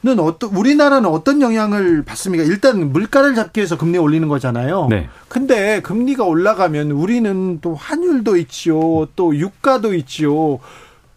는 0.05 0.19
어떤 0.19 0.53
우리나라는 0.53 1.09
어떤 1.09 1.41
영향을 1.41 2.03
받습니까? 2.03 2.43
일단 2.43 2.91
물가를 2.91 3.35
잡기 3.35 3.61
위해서 3.61 3.77
금리 3.77 3.97
올리는 3.97 4.27
거잖아요. 4.27 4.87
네. 4.89 5.07
근데 5.29 5.81
금리가 5.81 6.25
올라가면 6.25 6.91
우리는 6.91 7.59
또 7.61 7.73
환율도 7.73 8.35
있지요. 8.35 9.07
또 9.15 9.33
유가도 9.33 9.93
있지요. 9.93 10.59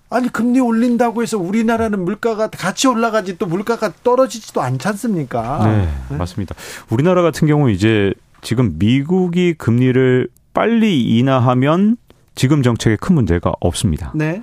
아니 0.08 0.28
금리 0.28 0.60
올린다고 0.60 1.22
해서 1.22 1.36
우리나라는 1.38 2.04
물가가 2.04 2.48
같이 2.48 2.86
올라가지 2.86 3.38
또 3.38 3.46
물가가 3.46 3.92
떨어지지도 4.04 4.60
않지 4.60 4.86
않습니까? 4.88 5.66
네, 5.66 5.88
네. 6.10 6.16
맞습니다. 6.16 6.54
우리나라 6.90 7.22
같은 7.22 7.48
경우 7.48 7.70
이제 7.70 8.14
지금 8.40 8.76
미국이 8.78 9.54
금리를 9.54 10.28
빨리 10.54 11.02
인하하면 11.18 11.96
지금 12.34 12.62
정책에 12.62 12.96
큰 12.96 13.14
문제가 13.14 13.52
없습니다. 13.60 14.12
네. 14.14 14.42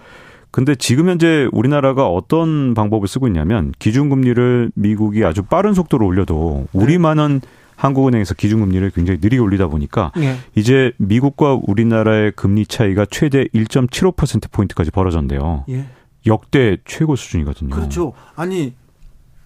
근데 0.51 0.75
지금 0.75 1.09
현재 1.09 1.47
우리나라가 1.51 2.07
어떤 2.07 2.73
방법을 2.75 3.07
쓰고 3.07 3.27
있냐면 3.27 3.71
기준금리를 3.79 4.71
미국이 4.75 5.23
아주 5.25 5.41
빠른 5.41 5.73
속도로 5.73 6.05
올려도 6.05 6.67
우리만은 6.73 7.39
네. 7.41 7.47
한국은행에서 7.75 8.33
기준금리를 8.33 8.89
굉장히 8.91 9.19
느리게 9.21 9.39
올리다 9.41 9.67
보니까 9.67 10.11
예. 10.17 10.37
이제 10.55 10.91
미국과 10.97 11.59
우리나라의 11.63 12.33
금리 12.35 12.65
차이가 12.65 13.05
최대 13.09 13.45
1.75% 13.45 14.51
포인트까지 14.51 14.91
벌어졌는데요. 14.91 15.65
예. 15.69 15.85
역대 16.25 16.77
최고 16.85 17.15
수준이거든요. 17.15 17.75
그렇죠. 17.75 18.13
아니 18.35 18.73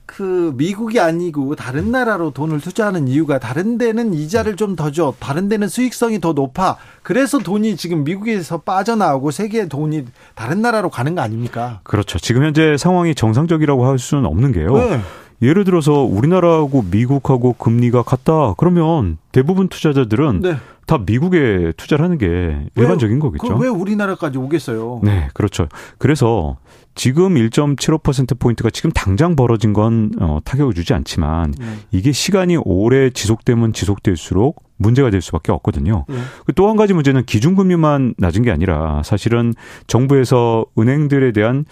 그 0.05 0.53
미국이 0.55 1.01
아니고 1.01 1.55
다른 1.55 1.91
나라로 1.91 2.31
돈을 2.31 2.61
투자하는 2.61 3.09
이유가 3.09 3.39
다른 3.39 3.77
데는 3.77 4.13
이자를 4.13 4.55
좀 4.55 4.77
더 4.77 4.89
줘. 4.91 5.13
다른 5.19 5.49
데는 5.49 5.67
수익성이 5.67 6.21
더 6.21 6.31
높아. 6.33 6.77
그래서 7.03 7.39
돈이 7.39 7.75
지금 7.75 8.03
미국에서 8.05 8.59
빠져나오고 8.59 9.31
세계의 9.31 9.67
돈이 9.69 10.05
다른 10.35 10.61
나라로 10.61 10.89
가는 10.89 11.13
거 11.13 11.21
아닙니까? 11.21 11.81
그렇죠. 11.83 12.19
지금 12.19 12.43
현재 12.43 12.77
상황이 12.77 13.15
정상적이라고 13.15 13.85
할 13.85 13.99
수는 13.99 14.25
없는 14.25 14.53
게요. 14.53 14.77
네. 14.77 15.01
예를 15.41 15.63
들어서 15.63 16.01
우리나라하고 16.01 16.85
미국하고 16.89 17.53
금리가 17.53 18.03
같다. 18.03 18.53
그러면 18.57 19.17
대부분 19.31 19.67
투자자들은 19.67 20.41
네. 20.41 20.55
다 20.85 20.97
미국에 21.05 21.73
투자를 21.75 22.05
하는 22.05 22.17
게 22.17 22.65
일반적인 22.75 23.19
거겠죠. 23.19 23.55
왜 23.57 23.67
우리나라까지 23.67 24.37
오겠어요? 24.37 25.01
네, 25.03 25.27
그렇죠. 25.33 25.67
그래서 25.97 26.57
지금 26.95 27.35
1.75%포인트가 27.35 28.69
지금 28.69 28.91
당장 28.91 29.35
벌어진 29.35 29.73
건 29.73 30.11
어, 30.19 30.39
타격을 30.43 30.73
주지 30.73 30.93
않지만 30.93 31.53
네. 31.57 31.65
이게 31.91 32.11
시간이 32.11 32.57
오래 32.57 33.09
지속되면 33.09 33.73
지속될수록 33.73 34.63
문제가 34.77 35.09
될 35.09 35.21
수밖에 35.21 35.51
없거든요. 35.51 36.05
네. 36.07 36.15
그 36.45 36.53
또한 36.53 36.77
가지 36.77 36.93
문제는 36.93 37.25
기준금리만 37.25 38.15
낮은 38.17 38.43
게 38.43 38.51
아니라 38.51 39.01
사실은 39.03 39.53
정부에서 39.87 40.65
은행들에 40.77 41.33
대한 41.33 41.65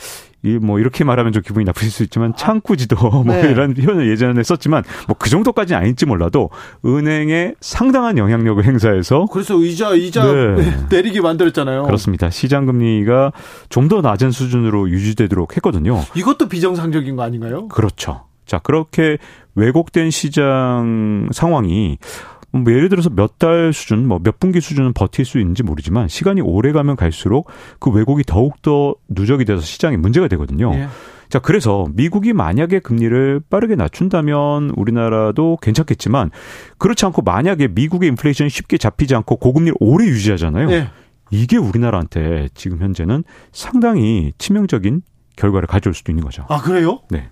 이뭐 0.43 0.79
이렇게 0.79 1.03
말하면 1.03 1.33
좀 1.33 1.41
기분이 1.41 1.65
나쁘실 1.65 1.89
수 1.89 2.03
있지만 2.03 2.33
아. 2.33 2.35
창구지도 2.35 2.95
뭐 3.23 3.35
네. 3.35 3.49
이런 3.49 3.73
표현을 3.73 4.07
예전에 4.09 4.43
썼지만 4.43 4.83
뭐 5.07 5.15
그 5.17 5.29
정도까지는 5.31 5.81
아닐지 5.81 6.05
몰라도 6.05 6.51
은행 6.85 7.29
에 7.45 7.53
상당한 7.61 8.17
영향력을 8.17 8.63
행사해서 8.63 9.25
그래서 9.31 9.57
이자 9.59 9.93
이자 9.93 10.23
네. 10.31 10.77
내리게 10.89 11.21
만들었잖아요. 11.21 11.83
그렇습니다. 11.83 12.29
시장 12.29 12.65
금리가 12.65 13.31
좀 13.69 13.85
더 13.85 14.01
낮은 14.01 14.31
수준으로 14.31 14.89
유지되도록 14.89 15.55
했거든요. 15.57 16.01
이것도 16.15 16.49
비정상적인 16.49 17.15
거 17.15 17.21
아닌가요? 17.23 17.67
그렇죠. 17.67 18.23
자, 18.47 18.57
그렇게 18.59 19.17
왜곡된 19.55 20.09
시장 20.11 21.27
상황이 21.31 21.97
뭐 22.51 22.71
예를 22.73 22.89
들어서 22.89 23.09
몇 23.09 23.37
달 23.37 23.73
수준, 23.73 24.07
뭐 24.07 24.19
몇 24.23 24.39
분기 24.39 24.61
수준은 24.61 24.93
버틸 24.93 25.25
수 25.25 25.39
있는지 25.39 25.61
모르지만 25.61 26.07
시간이 26.07 26.41
오래 26.41 26.71
가면 26.71 26.95
갈수록 26.95 27.47
그 27.79 27.91
왜곡이 27.91 28.23
더욱 28.25 28.61
더 28.61 28.95
누적이 29.09 29.45
돼서 29.45 29.61
시장에 29.61 29.97
문제가 29.97 30.27
되거든요. 30.29 30.71
예. 30.73 30.87
자, 31.29 31.39
그래서 31.39 31.87
미국이 31.93 32.33
만약에 32.33 32.79
금리를 32.79 33.41
빠르게 33.49 33.75
낮춘다면 33.75 34.71
우리나라도 34.75 35.57
괜찮겠지만 35.61 36.31
그렇지 36.77 37.05
않고 37.05 37.21
만약에 37.21 37.69
미국의 37.69 38.09
인플레이션이 38.09 38.49
쉽게 38.49 38.77
잡히지 38.77 39.15
않고 39.15 39.37
고금리를 39.37 39.75
오래 39.79 40.05
유지하잖아요. 40.05 40.71
예. 40.71 40.89
이게 41.31 41.57
우리나라한테 41.57 42.49
지금 42.53 42.79
현재는 42.79 43.23
상당히 43.51 44.33
치명적인 44.37 45.01
결과를 45.35 45.67
가져올 45.67 45.93
수도 45.93 46.11
있는 46.11 46.23
거죠. 46.23 46.45
아, 46.49 46.61
그래요? 46.61 47.01
네. 47.09 47.29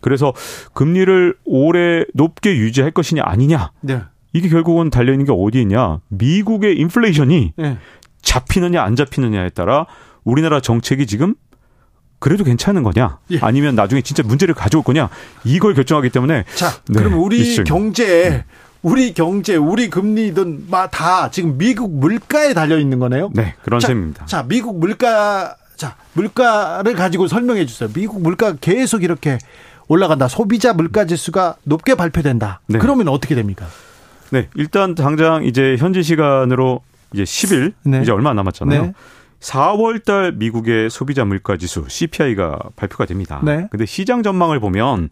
그래서 0.00 0.32
금리를 0.74 1.36
오래 1.44 2.04
높게 2.14 2.56
유지할 2.56 2.90
것이냐 2.90 3.22
아니냐. 3.24 3.72
네. 3.80 4.02
이게 4.32 4.48
결국은 4.48 4.90
달려 4.90 5.12
있는 5.12 5.24
게 5.24 5.32
어디 5.34 5.60
있냐. 5.62 6.00
미국의 6.08 6.78
인플레이션이 6.78 7.54
네. 7.56 7.78
잡히느냐 8.22 8.82
안 8.82 8.94
잡히느냐에 8.96 9.50
따라 9.50 9.86
우리나라 10.24 10.60
정책이 10.60 11.06
지금 11.06 11.34
그래도 12.18 12.44
괜찮은 12.44 12.82
거냐 12.82 13.18
예. 13.30 13.38
아니면 13.40 13.74
나중에 13.74 14.02
진짜 14.02 14.22
문제를 14.22 14.54
가져올 14.54 14.82
거냐 14.82 15.08
이걸 15.44 15.74
결정하기 15.74 16.10
때문에 16.10 16.44
자 16.54 16.72
네, 16.88 16.98
그럼 17.02 17.22
우리 17.22 17.40
있죠. 17.40 17.64
경제 17.64 18.30
네. 18.30 18.44
우리 18.82 19.12
경제 19.12 19.56
우리 19.56 19.90
금리든 19.90 20.68
다 20.90 21.30
지금 21.30 21.58
미국 21.58 21.92
물가에 21.92 22.54
달려 22.54 22.78
있는 22.78 22.98
거네요. 22.98 23.30
네 23.34 23.54
그런 23.62 23.80
자, 23.80 23.88
셈입니다. 23.88 24.26
자 24.26 24.44
미국 24.44 24.78
물가 24.78 25.56
자 25.76 25.96
물가를 26.14 26.94
가지고 26.94 27.28
설명해 27.28 27.66
주세요. 27.66 27.88
미국 27.92 28.22
물가 28.22 28.54
계속 28.60 29.02
이렇게 29.02 29.38
올라간다. 29.88 30.28
소비자 30.28 30.72
물가 30.72 31.06
지수가 31.06 31.56
높게 31.64 31.94
발표된다. 31.94 32.60
네. 32.66 32.78
그러면 32.78 33.08
어떻게 33.08 33.34
됩니까? 33.34 33.66
네, 34.30 34.48
일단 34.54 34.94
당장 34.94 35.44
이제 35.44 35.76
현지 35.78 36.02
시간으로 36.02 36.82
이제 37.14 37.22
10일 37.22 37.72
네. 37.84 38.02
이제 38.02 38.12
얼마 38.12 38.34
남았잖아요. 38.34 38.82
네. 38.82 38.92
4월 39.40 40.04
달 40.04 40.32
미국의 40.32 40.90
소비자 40.90 41.24
물가 41.24 41.56
지수 41.56 41.84
CPI가 41.88 42.58
발표가 42.76 43.06
됩니다. 43.06 43.40
네. 43.44 43.68
근데 43.70 43.86
시장 43.86 44.22
전망을 44.22 44.60
보면 44.60 45.10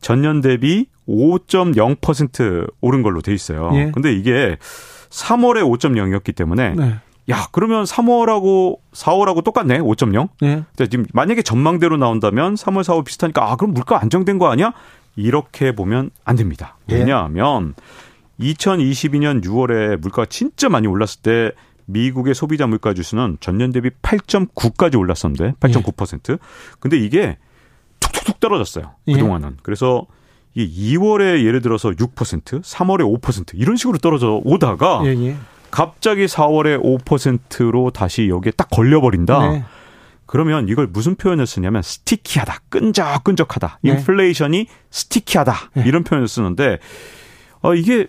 전년 0.00 0.40
대비 0.40 0.86
5.0% 1.08 2.72
오른 2.80 3.02
걸로 3.02 3.22
돼 3.22 3.32
있어요. 3.32 3.70
예. 3.74 3.90
근데 3.92 4.12
이게 4.12 4.56
3월에 5.10 5.62
5.0이었기 5.62 6.34
때문에 6.34 6.74
네. 6.74 6.96
야, 7.30 7.46
그러면 7.52 7.84
3월하고 7.84 8.78
4월하고 8.92 9.44
똑같네. 9.44 9.78
5.0. 9.78 10.28
예. 10.42 10.64
지금 10.86 11.06
만약에 11.12 11.42
전망대로 11.42 11.96
나온다면 11.96 12.54
3월, 12.54 12.82
4월 12.82 13.04
비슷하니까 13.04 13.50
아, 13.50 13.56
그럼 13.56 13.74
물가 13.74 14.00
안정된 14.02 14.38
거 14.38 14.50
아니야? 14.50 14.72
이렇게 15.16 15.74
보면 15.74 16.10
안 16.24 16.36
됩니다. 16.36 16.76
예. 16.90 16.96
왜냐하면 16.96 17.74
예. 18.40 18.52
2022년 18.52 19.44
6월에 19.44 19.98
물가가 19.98 20.26
진짜 20.26 20.68
많이 20.68 20.88
올랐을 20.88 21.22
때 21.22 21.52
미국의 21.86 22.34
소비자 22.34 22.66
물가 22.66 22.94
지수는 22.94 23.38
전년 23.40 23.72
대비 23.72 23.90
8.9까지 23.90 24.98
올랐었는데 24.98 25.54
8.9%. 25.60 26.32
예. 26.32 26.38
근데 26.80 26.96
이게 26.96 27.38
툭툭툭 28.00 28.40
떨어졌어요. 28.40 28.92
그동안은. 29.06 29.48
예. 29.52 29.56
그래서 29.62 30.06
이 30.54 30.96
2월에 30.96 31.44
예를 31.44 31.62
들어서 31.62 31.90
6%, 31.90 32.62
3월에 32.62 33.20
5% 33.20 33.52
이런 33.54 33.76
식으로 33.76 33.98
떨어져 33.98 34.40
오다가 34.44 35.00
예, 35.04 35.08
예. 35.08 35.36
갑자기 35.70 36.26
4월에 36.26 36.82
5%로 37.04 37.90
다시 37.90 38.28
여기에 38.28 38.52
딱 38.56 38.68
걸려버린다. 38.70 39.50
네. 39.50 39.64
그러면 40.26 40.68
이걸 40.68 40.86
무슨 40.86 41.14
표현을 41.14 41.46
쓰냐면 41.46 41.82
스티키하다, 41.82 42.60
끈적끈적하다, 42.68 43.80
네. 43.82 43.90
인플레이션이 43.90 44.66
스티키하다 44.90 45.54
네. 45.74 45.84
이런 45.86 46.04
표현을 46.04 46.28
쓰는데 46.28 46.78
어 47.60 47.74
이게 47.74 48.06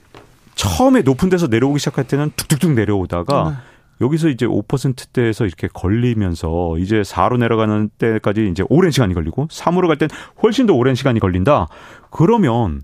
처음에 0.56 1.02
높은 1.02 1.30
데서 1.30 1.48
내려오기 1.48 1.80
시작할 1.80 2.06
때는 2.06 2.32
툭툭툭 2.36 2.72
내려오다가 2.72 3.50
네. 3.50 3.56
여기서 4.02 4.28
이제 4.30 4.46
5%대에서 4.46 5.46
이렇게 5.46 5.68
걸리면서 5.72 6.78
이제 6.80 7.02
4로 7.02 7.38
내려가는 7.38 7.90
때까지 7.98 8.50
이제 8.52 8.64
오랜 8.70 8.92
시간이 8.92 9.14
걸리고 9.14 9.48
3으로 9.48 9.88
갈 9.88 9.98
땐 9.98 10.10
훨씬 10.42 10.66
더 10.66 10.74
오랜 10.74 10.96
시간이 10.96 11.20
걸린다. 11.20 11.68
그러면 12.10 12.82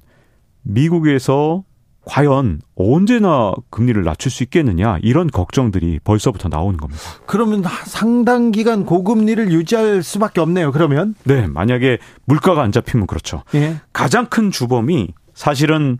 미국에서 0.61 1.63
과연 2.05 2.61
언제나 2.75 3.51
금리를 3.69 4.01
낮출 4.03 4.31
수 4.31 4.43
있겠느냐 4.43 4.97
이런 5.01 5.27
걱정들이 5.27 5.99
벌써부터 6.03 6.47
나오는 6.49 6.77
겁니다. 6.77 7.01
그러면 7.25 7.63
상당 7.85 8.51
기간 8.51 8.85
고금리를 8.85 9.51
유지할 9.51 10.01
수밖에 10.01 10.41
없네요. 10.41 10.71
그러면 10.71 11.13
네 11.23 11.45
만약에 11.47 11.99
물가가 12.25 12.63
안 12.63 12.71
잡히면 12.71 13.05
그렇죠. 13.05 13.43
예. 13.53 13.75
가장 13.93 14.25
큰 14.27 14.49
주범이 14.49 15.09
사실은 15.33 15.99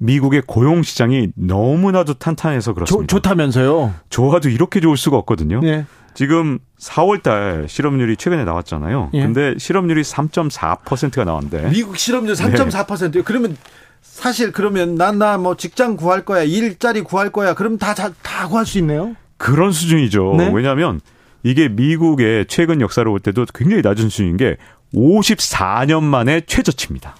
미국의 0.00 0.42
고용 0.46 0.82
시장이 0.82 1.28
너무나도 1.36 2.14
탄탄해서 2.14 2.72
그렇습니다. 2.72 3.06
좋, 3.06 3.20
다면서요 3.20 3.94
좋아도 4.08 4.48
이렇게 4.48 4.80
좋을 4.80 4.96
수가 4.96 5.16
없거든요. 5.18 5.60
예. 5.64 5.84
지금 6.14 6.58
4월 6.80 7.22
달 7.22 7.66
실업률이 7.68 8.16
최근에 8.16 8.44
나왔잖아요. 8.44 9.10
예. 9.12 9.22
근데 9.22 9.54
실업률이 9.58 10.02
3.4%가 10.02 11.24
나왔는데 11.24 11.68
미국 11.70 11.98
실업률 11.98 12.34
3.4%요. 12.34 13.10
네. 13.10 13.22
그러면 13.22 13.56
사실 14.02 14.52
그러면 14.52 14.94
난 14.94 15.18
나 15.18 15.36
뭐 15.36 15.56
직장 15.56 15.96
구할 15.96 16.24
거야, 16.24 16.42
일자리 16.42 17.02
구할 17.02 17.30
거야. 17.30 17.52
그럼 17.54 17.76
다다 17.76 18.10
구할 18.48 18.64
수 18.64 18.78
있네요. 18.78 19.14
그런 19.36 19.70
수준이죠. 19.72 20.34
네? 20.38 20.50
왜냐하면 20.52 21.00
이게 21.42 21.68
미국의 21.68 22.46
최근 22.48 22.80
역사를 22.80 23.08
볼 23.08 23.20
때도 23.20 23.44
굉장히 23.54 23.82
낮은 23.82 24.08
수준인 24.08 24.36
게 24.38 24.56
54년 24.94 26.02
만에 26.02 26.40
최저치입니다. 26.46 27.14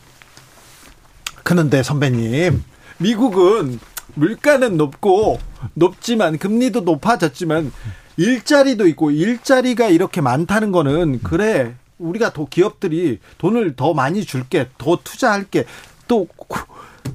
그런데 1.42 1.82
선배님, 1.82 2.62
미국은 2.98 3.78
물가는 4.14 4.76
높고 4.76 5.38
높지만 5.74 6.38
금리도 6.38 6.80
높아졌지만 6.80 7.72
일자리도 8.16 8.86
있고 8.88 9.10
일자리가 9.10 9.88
이렇게 9.88 10.20
많다는 10.20 10.72
거는 10.72 11.20
그래 11.22 11.74
우리가 11.98 12.32
더 12.32 12.46
기업들이 12.46 13.18
돈을 13.38 13.76
더 13.76 13.94
많이 13.94 14.24
줄게 14.24 14.68
더 14.78 14.98
투자할게. 15.02 15.66
또 16.08 16.26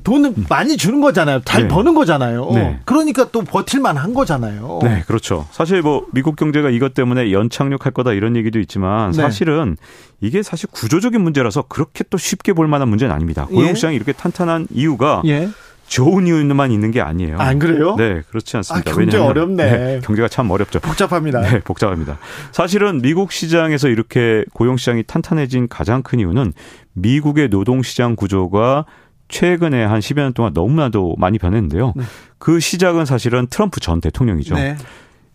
돈은 0.05 0.35
음. 0.37 0.45
많이 0.47 0.77
주는 0.77 1.01
거잖아요. 1.01 1.41
잘 1.43 1.63
네. 1.63 1.67
버는 1.67 1.93
거잖아요. 1.95 2.51
네. 2.53 2.79
그러니까 2.85 3.27
또 3.31 3.41
버틸만 3.41 3.97
한 3.97 4.13
거잖아요. 4.13 4.79
네, 4.83 5.03
그렇죠. 5.07 5.47
사실 5.51 5.81
뭐 5.81 6.05
미국 6.13 6.37
경제가 6.37 6.69
이것 6.69 6.93
때문에 6.93 7.33
연착륙할 7.33 7.91
거다 7.91 8.13
이런 8.13 8.37
얘기도 8.37 8.59
있지만 8.59 9.11
네. 9.11 9.21
사실은 9.21 9.75
이게 10.21 10.43
사실 10.43 10.69
구조적인 10.71 11.19
문제라서 11.19 11.63
그렇게 11.63 12.05
또 12.09 12.17
쉽게 12.17 12.53
볼 12.53 12.67
만한 12.67 12.87
문제는 12.87 13.13
아닙니다. 13.13 13.47
고용시장이 13.47 13.93
예. 13.93 13.95
이렇게 13.95 14.13
탄탄한 14.13 14.67
이유가 14.71 15.21
예. 15.25 15.49
좋은 15.87 16.27
이유만 16.27 16.71
있는 16.71 16.91
게 16.91 17.01
아니에요. 17.01 17.37
안 17.37 17.59
그래요? 17.59 17.95
네, 17.95 18.21
그렇지 18.29 18.57
않습니다. 18.57 18.91
아, 18.91 18.93
경제 18.93 19.17
어렵네. 19.17 19.71
네, 19.71 19.99
경제가 20.03 20.27
참 20.27 20.49
어렵죠. 20.49 20.79
복잡합니다. 20.79 21.41
네, 21.41 21.59
복잡합니다. 21.59 22.17
사실은 22.51 23.01
미국 23.01 23.31
시장에서 23.31 23.87
이렇게 23.87 24.45
고용 24.53 24.77
시장이 24.77 25.03
탄탄해진 25.03 25.67
가장 25.67 26.01
큰 26.01 26.19
이유는 26.19 26.53
미국의 26.93 27.49
노동 27.49 27.83
시장 27.83 28.15
구조가 28.15 28.85
최근에 29.27 29.83
한 29.83 29.99
10여 29.99 30.21
년 30.21 30.33
동안 30.33 30.53
너무나도 30.53 31.15
많이 31.17 31.39
변했는데요. 31.39 31.93
네. 31.95 32.03
그 32.37 32.59
시작은 32.59 33.05
사실은 33.05 33.47
트럼프 33.47 33.79
전 33.79 34.01
대통령이죠. 34.01 34.55
네. 34.55 34.75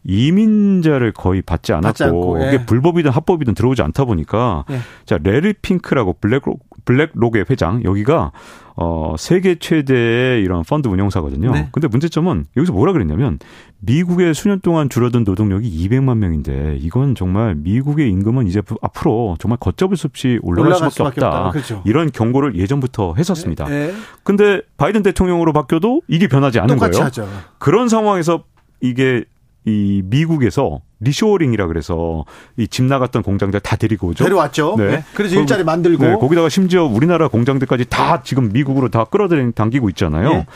이민자를 0.05 1.13
거의 1.13 1.43
받지 1.43 1.73
않았고 1.73 1.87
받지 1.89 2.05
않고, 2.05 2.43
예. 2.43 2.49
이게 2.49 2.65
불법이든 2.65 3.11
합법이든 3.11 3.55
들어오지 3.55 3.83
않다 3.83 4.07
보니까 4.07 4.65
예. 4.71 4.79
자 5.05 5.19
레리 5.23 5.53
핑크라고 5.53 6.15
블랙록 6.15 6.70
블랙록의 6.85 7.47
회장 7.51 7.83
여기가 7.85 8.33
어 8.77 9.15
세계 9.19 9.57
최대의 9.57 10.43
이런 10.43 10.63
펀드 10.63 10.89
운용사거든요. 10.89 11.53
네. 11.53 11.69
근데 11.71 11.87
문제점은 11.89 12.47
여기서 12.57 12.73
뭐라 12.73 12.93
그랬냐면 12.93 13.39
미국의 13.81 14.33
수년 14.35 14.61
동안 14.61 14.89
줄어든 14.89 15.25
노동력이 15.25 15.69
200만 15.69 16.17
명인데 16.19 16.79
이건 16.81 17.15
정말 17.15 17.55
미국의 17.57 18.11
임금은 18.11 18.47
이제 18.47 18.63
앞으로 18.81 19.37
정말 19.39 19.59
걷잡을 19.59 19.97
수 19.97 20.07
없이 20.07 20.39
올라갈, 20.43 20.75
수밖에, 20.75 20.95
수밖에, 20.95 21.25
없다. 21.25 21.51
그렇죠. 21.51 21.83
이런 21.85 22.11
경고를 22.11 22.57
예전부터 22.57 23.15
했었습니다. 23.17 23.67
네. 23.67 23.89
네. 23.89 23.95
근데 24.23 24.63
바이든 24.77 25.03
대통령으로 25.03 25.53
바뀌어도 25.53 26.03
이게 26.09 26.29
변하지 26.29 26.61
않은 26.61 26.79
거예요. 26.79 27.05
하죠. 27.05 27.29
그런 27.59 27.89
상황에서 27.89 28.45
이게 28.81 29.25
이 29.67 30.03
미국에서 30.05 30.81
reshoring이라 31.01 31.67
그래서 31.67 32.25
이 32.57 32.67
집 32.67 32.85
나갔던 32.85 33.23
공장들 33.23 33.61
다 33.61 33.77
데리고 33.77 34.09
오죠. 34.09 34.25
데려왔죠. 34.25 34.75
네. 34.79 34.87
네. 34.89 35.05
그래서 35.15 35.39
일자리 35.39 35.65
만들고. 35.65 36.05
네. 36.05 36.15
거기다가 36.17 36.49
심지어 36.49 36.85
우리나라 36.85 37.29
공장들까지 37.29 37.87
다 37.91 38.23
지금 38.23 38.51
미국으로 38.53 38.89
다 38.89 39.05
끌어당기고 39.05 39.89
있잖아요. 39.91 40.29
네. 40.31 40.47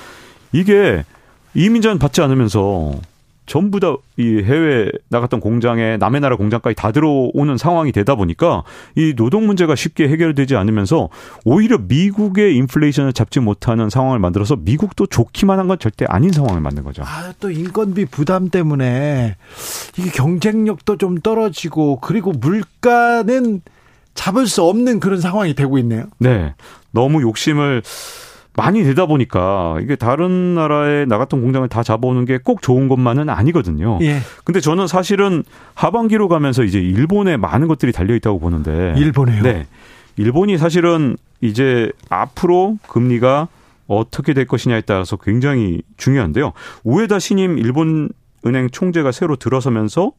이게 0.53 1.05
이민자는 1.55 1.99
받지 1.99 2.21
않으면서 2.23 2.93
전부 3.47 3.81
다 3.81 3.97
이 4.17 4.41
해외 4.45 4.93
나갔던 5.09 5.41
공장에 5.41 5.97
남의 5.97 6.21
나라 6.21 6.37
공장까지 6.37 6.77
다 6.77 6.93
들어오는 6.93 7.57
상황이 7.59 7.91
되다 7.91 8.15
보니까 8.15 8.63
이 8.95 9.13
노동 9.17 9.45
문제가 9.47 9.75
쉽게 9.75 10.07
해결되지 10.09 10.55
않으면서 10.55 11.09
오히려 11.45 11.79
미국의 11.79 12.55
인플레이션을 12.55 13.13
잡지 13.13 13.41
못하는 13.41 13.91
상황을 13.91 14.21
만들어서 14.21 14.55
미국도 14.55 15.07
좋기만 15.09 15.59
한 15.59 15.67
건 15.67 15.81
절대 15.81 16.05
아닌 16.09 16.31
상황을 16.31 16.61
만든 16.61 16.85
거죠. 16.85 17.03
아, 17.05 17.33
또 17.41 17.51
인건비 17.51 18.05
부담 18.05 18.51
때문에 18.51 19.35
이게 19.99 20.11
경쟁력도 20.11 20.97
좀 20.99 21.19
떨어지고 21.19 21.99
그리고 22.01 22.31
물가는 22.33 23.63
잡을 24.15 24.47
수 24.47 24.63
없는 24.63 25.01
그런 25.01 25.21
상황이 25.21 25.55
되고 25.55 25.77
있네요. 25.79 26.05
네. 26.19 26.55
너무 26.93 27.21
욕심을 27.23 27.83
많이 28.57 28.85
되다 28.85 29.07
보니까 29.07 29.79
이게 29.83 29.97
다른 29.97 30.55
나라에 30.55 31.07
나갔던 31.07 31.41
공장을 31.43 31.67
다 31.69 31.83
잡아오는 31.83 32.25
게 32.25 32.39
꼭 32.39 32.63
좋은 32.63 32.89
것만은 32.89 33.29
아니거든요. 33.31 33.99
예. 34.03 34.19
근데 34.45 34.61
저는 34.61 34.87
사실은 34.87 35.43
하반기로 35.75 36.29
가면서 36.29 36.63
이제 36.63 36.79
일본에 36.79 37.37
많은 37.37 37.69
것들이 37.69 37.91
달려 37.93 38.15
있다고 38.15 38.39
보는데 38.39 38.95
일본에요. 38.97 39.43
네. 39.43 39.67
일본이 40.17 40.59
사실은 40.59 41.17
이제 41.41 41.91
앞으로 42.11 42.79
금리가 42.89 43.49
어떻게 43.87 44.35
될 44.35 44.47
것이냐에 44.47 44.83
따라서 44.83 45.17
굉장히 45.17 45.83
중요한데요. 45.97 46.53
우에다 46.85 47.19
신임 47.19 47.59
일본 47.59 48.11
은행 48.47 48.69
총재가 48.71 49.11
새로 49.11 49.37
들어서면서 49.37 50.13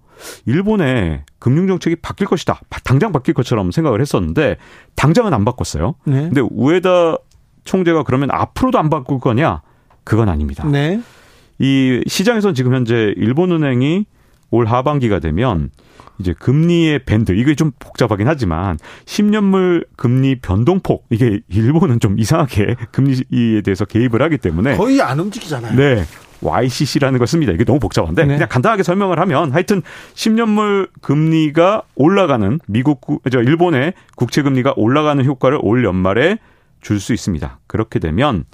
일본의 0.46 1.24
금융 1.40 1.68
정책이 1.68 1.98
바뀔 1.98 2.28
것이다. 2.28 2.60
당장 2.84 3.12
바뀔 3.12 3.34
것처럼 3.34 3.72
생각을 3.72 4.02
했었는데 4.02 4.58
당장은 4.96 5.34
안 5.34 5.46
바꿨어요. 5.46 5.96
네. 6.06 6.22
근데 6.22 6.42
우에다 6.42 7.18
총재가 7.66 8.04
그러면 8.04 8.32
앞으로도 8.32 8.80
안 8.80 8.90
바꿀 8.90 9.20
거냐? 9.20 9.62
그건 10.04 10.30
아닙니다. 10.30 10.66
네. 10.68 11.02
이 11.60 12.02
시장에서는 12.08 12.54
지금 12.54 12.74
현재 12.74 13.14
일본은행이 13.18 14.06
올 14.52 14.66
하반기가 14.66 15.20
되면 15.20 15.72
이제 16.20 16.34
금리의 16.34 17.00
밴드 17.06 17.34
이게 17.34 17.56
좀 17.56 17.72
복잡하긴 17.80 18.28
하지만 18.28 18.78
10년물 19.06 19.86
금리 19.98 20.40
변동폭 20.40 21.06
이게 21.10 21.42
일본은 21.50 22.00
좀 22.00 22.18
이상하게 22.20 22.76
금리에 22.92 23.62
대해서 23.64 23.84
개입을 23.84 24.22
하기 24.22 24.38
때문에 24.38 24.78
거의 24.78 25.02
안 25.02 25.20
움직이잖아요. 25.20 25.76
네. 25.76 26.04
YCC라는 26.42 27.18
걸 27.18 27.28
씁니다. 27.28 27.52
이게 27.52 27.64
너무 27.64 27.80
복잡한데 27.80 28.26
네. 28.26 28.34
그냥 28.36 28.48
간단하게 28.50 28.84
설명을 28.84 29.20
하면 29.20 29.52
하여튼 29.52 29.82
10년물 30.14 30.90
금리가 31.02 31.84
올라가는 31.96 32.60
미국 32.68 33.02
저 33.32 33.42
일본의 33.42 33.94
국채 34.16 34.42
금리가 34.42 34.74
올라가는 34.78 35.24
효과를 35.26 35.60
올 35.62 35.84
연말에 35.84 36.38
줄 36.86 37.00
수 37.00 37.14
있습니다. 37.14 37.60
그렇게 37.66 37.98
되면 37.98 38.46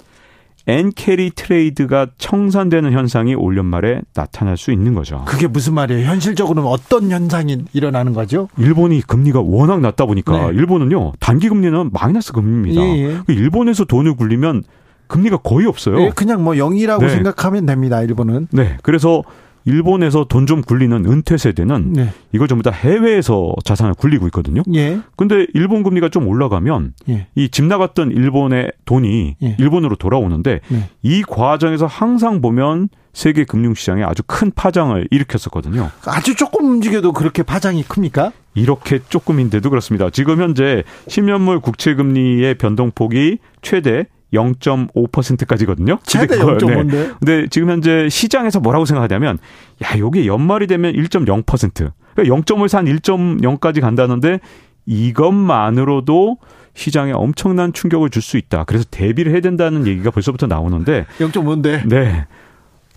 엔 0.66 0.85
carry 0.85 1.32
trade가 1.34 2.06
청산되는 2.16 2.92
현상이 2.92 3.34
올 3.34 3.58
연말에 3.58 4.00
나타날 4.14 4.56
수 4.56 4.72
있는 4.72 4.94
거죠. 4.94 5.24
그게 5.26 5.46
무슨 5.46 5.74
말이에요? 5.74 6.06
현실적으로는 6.06 6.66
어떤 6.66 7.10
현상이 7.10 7.64
일어나는 7.74 8.14
거죠? 8.14 8.48
일본이 8.56 9.02
금리가 9.02 9.40
워낙 9.40 9.80
낮다 9.80 10.06
보니까 10.06 10.50
네. 10.50 10.56
일본은요 10.56 11.12
단기 11.20 11.48
금리는 11.50 11.90
마이너스 11.92 12.32
금리입니다. 12.32 12.80
예, 12.80 13.02
예. 13.02 13.18
그 13.26 13.32
일본에서 13.32 13.84
돈을 13.84 14.14
굴리면 14.14 14.62
금리가 15.08 15.38
거의 15.38 15.66
없어요. 15.66 16.00
예, 16.00 16.10
그냥 16.14 16.42
뭐 16.42 16.54
0이라고 16.54 17.00
네. 17.00 17.10
생각하면 17.10 17.66
됩니다. 17.66 18.00
일본은. 18.00 18.48
네. 18.50 18.78
그래서 18.82 19.22
일본에서 19.64 20.24
돈 20.24 20.42
좀 20.46 20.60
굴리는 20.60 21.06
은퇴 21.06 21.36
세대는 21.36 21.92
네. 21.92 22.08
이걸 22.32 22.48
전부 22.48 22.62
다 22.64 22.70
해외에서 22.72 23.54
자산을 23.64 23.94
굴리고 23.94 24.26
있거든요. 24.26 24.62
예. 24.74 24.98
근데 25.16 25.46
일본 25.54 25.82
금리가 25.84 26.08
좀 26.08 26.26
올라가면 26.26 26.94
예. 27.10 27.28
이 27.36 27.43
집 27.43 27.66
나갔던 27.66 28.10
일본의 28.10 28.72
돈이 28.84 29.36
예. 29.42 29.56
일본으로 29.58 29.94
돌아오는데 29.96 30.60
네. 30.68 30.88
이 31.02 31.22
과정에서 31.22 31.86
항상 31.86 32.40
보면 32.40 32.88
세계 33.12 33.44
금융 33.44 33.74
시장에 33.74 34.02
아주 34.02 34.22
큰 34.26 34.50
파장을 34.50 35.06
일으켰었거든요. 35.10 35.90
아주 36.06 36.34
조금 36.34 36.68
움직여도 36.70 37.12
그렇게 37.12 37.42
파장이 37.42 37.84
큽니까? 37.84 38.32
이렇게 38.54 38.98
조금인데도 39.08 39.70
그렇습니다. 39.70 40.10
지금 40.10 40.40
현재 40.42 40.82
10년물 41.06 41.62
국채 41.62 41.94
금리의 41.94 42.56
변동폭이 42.56 43.38
최대 43.62 44.06
0.5%까지거든요. 44.32 45.98
최대 46.04 46.38
0.5인데. 46.38 46.86
네. 46.90 47.10
근데 47.18 47.46
지금 47.48 47.70
현재 47.70 48.08
시장에서 48.08 48.60
뭐라고 48.60 48.84
생각하냐면 48.84 49.38
야, 49.84 49.98
요게 49.98 50.26
연말이 50.26 50.66
되면 50.66 50.92
1.0%. 50.92 51.92
그러니까 52.14 52.36
0.5에서 52.36 52.76
한 52.76 52.86
1.0까지 52.86 53.80
간다는데 53.80 54.40
이것만으로도 54.86 56.38
시장에 56.74 57.12
엄청난 57.12 57.72
충격을 57.72 58.10
줄 58.10 58.22
수 58.22 58.36
있다. 58.38 58.64
그래서 58.64 58.84
대비를 58.90 59.32
해야 59.32 59.40
된다는 59.40 59.86
얘기가 59.86 60.10
벌써부터 60.10 60.46
나오는데 60.46 61.06
0.5인데. 61.18 61.86
네. 61.86 62.26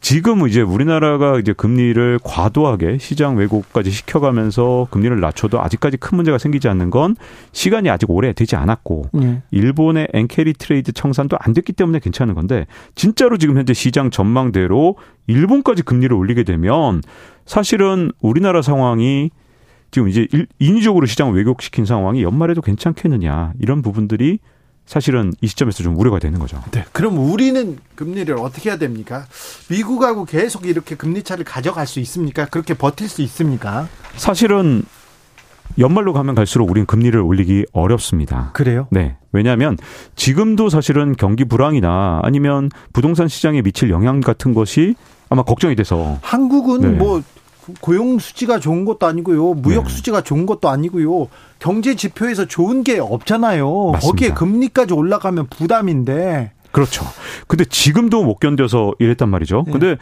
지금 0.02 0.48
이제 0.48 0.62
우리나라가 0.62 1.40
이제 1.40 1.54
금리를 1.54 2.20
과도하게 2.24 3.00
시장 3.00 3.38
왜곡까지 3.38 3.90
시켜가면서 3.90 4.88
금리를 4.92 5.20
낮춰도 5.20 5.62
아직까지 5.62 5.98
큰 5.98 6.18
문제가 6.18 6.38
생기지 6.38 6.68
않는 6.68 6.90
건 6.92 7.16
시간이 7.54 7.90
아직 7.90 8.10
오래 8.12 8.32
되지 8.34 8.56
않았고 8.56 9.10
네. 9.14 9.42
일본의 9.52 10.10
엔 10.14 10.25
carry 10.25 10.54
trade 10.54 10.92
청산도 10.92 11.38
안 11.40 11.54
됐기 11.54 11.74
때문에 11.74 12.00
괜찮은 12.00 12.36
건데 12.36 12.68
진짜로 12.94 13.38
지금 13.38 13.58
현재 13.58 13.74
시장 13.74 14.12
전망대로 14.12 14.98
일본까지 15.28 15.84
금리를 15.84 16.16
올리게 16.16 16.44
되면 16.44 17.02
사실은 17.46 18.12
우리나라 18.22 18.62
상황이 18.62 19.32
지금 19.92 20.10
이제 20.10 20.28
인위적으로 20.60 21.06
시장을 21.06 21.36
왜곡시킨 21.36 21.86
상황이 21.86 22.22
연말에도 22.22 22.62
괜찮겠느냐 22.62 23.54
이런 23.60 23.82
부분들이 23.82 24.40
사실은 24.86 25.34
이 25.42 25.48
시점에서 25.48 25.84
좀 25.84 25.98
우려가 25.98 26.20
되는 26.20 26.40
거죠. 26.40 26.62
네. 26.72 26.86
그럼 26.92 27.18
우리는 27.18 27.78
금리를 27.96 28.36
어떻게 28.38 28.70
해야 28.70 28.78
됩니까? 28.78 29.26
미국하고 29.70 30.26
계속 30.26 30.68
이렇게 30.68 30.96
금리 30.96 31.24
차를 31.24 31.44
가져갈 31.44 31.88
수 31.88 32.00
있습니까? 32.02 32.46
그렇게 32.46 32.76
버틸 32.76 33.10
수 33.10 33.22
있습니까? 33.24 33.88
사실은 34.16 34.84
연말로 35.80 36.14
가면 36.14 36.36
갈수록 36.36 36.70
우리는 36.70 36.86
금리를 36.86 37.20
올리기 37.20 37.66
어렵습니다. 37.74 38.52
그래요? 38.54 38.88
네. 38.92 39.18
왜냐하면 39.32 39.78
지금도 40.16 40.70
사실은 40.70 41.16
경기 41.18 41.44
불황이나 41.46 42.22
아니면 42.24 42.70
부동산 42.94 43.28
시장에 43.28 43.62
미칠 43.62 43.90
영향 43.90 44.22
같은 44.22 44.54
것이 44.54 44.96
아마 45.30 45.44
걱정이 45.44 45.76
돼서 45.76 46.20
한국은 46.22 46.82
네. 46.82 46.88
뭐 46.90 47.22
고용 47.82 48.20
수지가 48.20 48.60
좋은 48.60 48.86
것도 48.86 49.06
아니고요. 49.06 49.54
무역 49.56 49.86
네. 49.86 49.90
수지가 49.90 50.22
좋은 50.22 50.46
것도 50.46 50.70
아니고요. 50.70 51.28
경제 51.60 51.96
지표에서 51.96 52.46
좋은 52.46 52.84
게 52.84 53.00
없잖아요. 53.00 53.92
맞습니다. 53.94 54.00
거기에 54.08 54.30
금리까지 54.30 54.94
올라가면 54.94 55.48
부담인데. 55.48 56.52
그렇죠. 56.72 57.06
근데 57.48 57.64
지금도 57.66 58.24
못 58.24 58.40
견뎌서 58.40 58.94
이랬단 59.00 59.30
말이죠. 59.30 59.64
네. 59.66 59.72
근데 59.72 59.98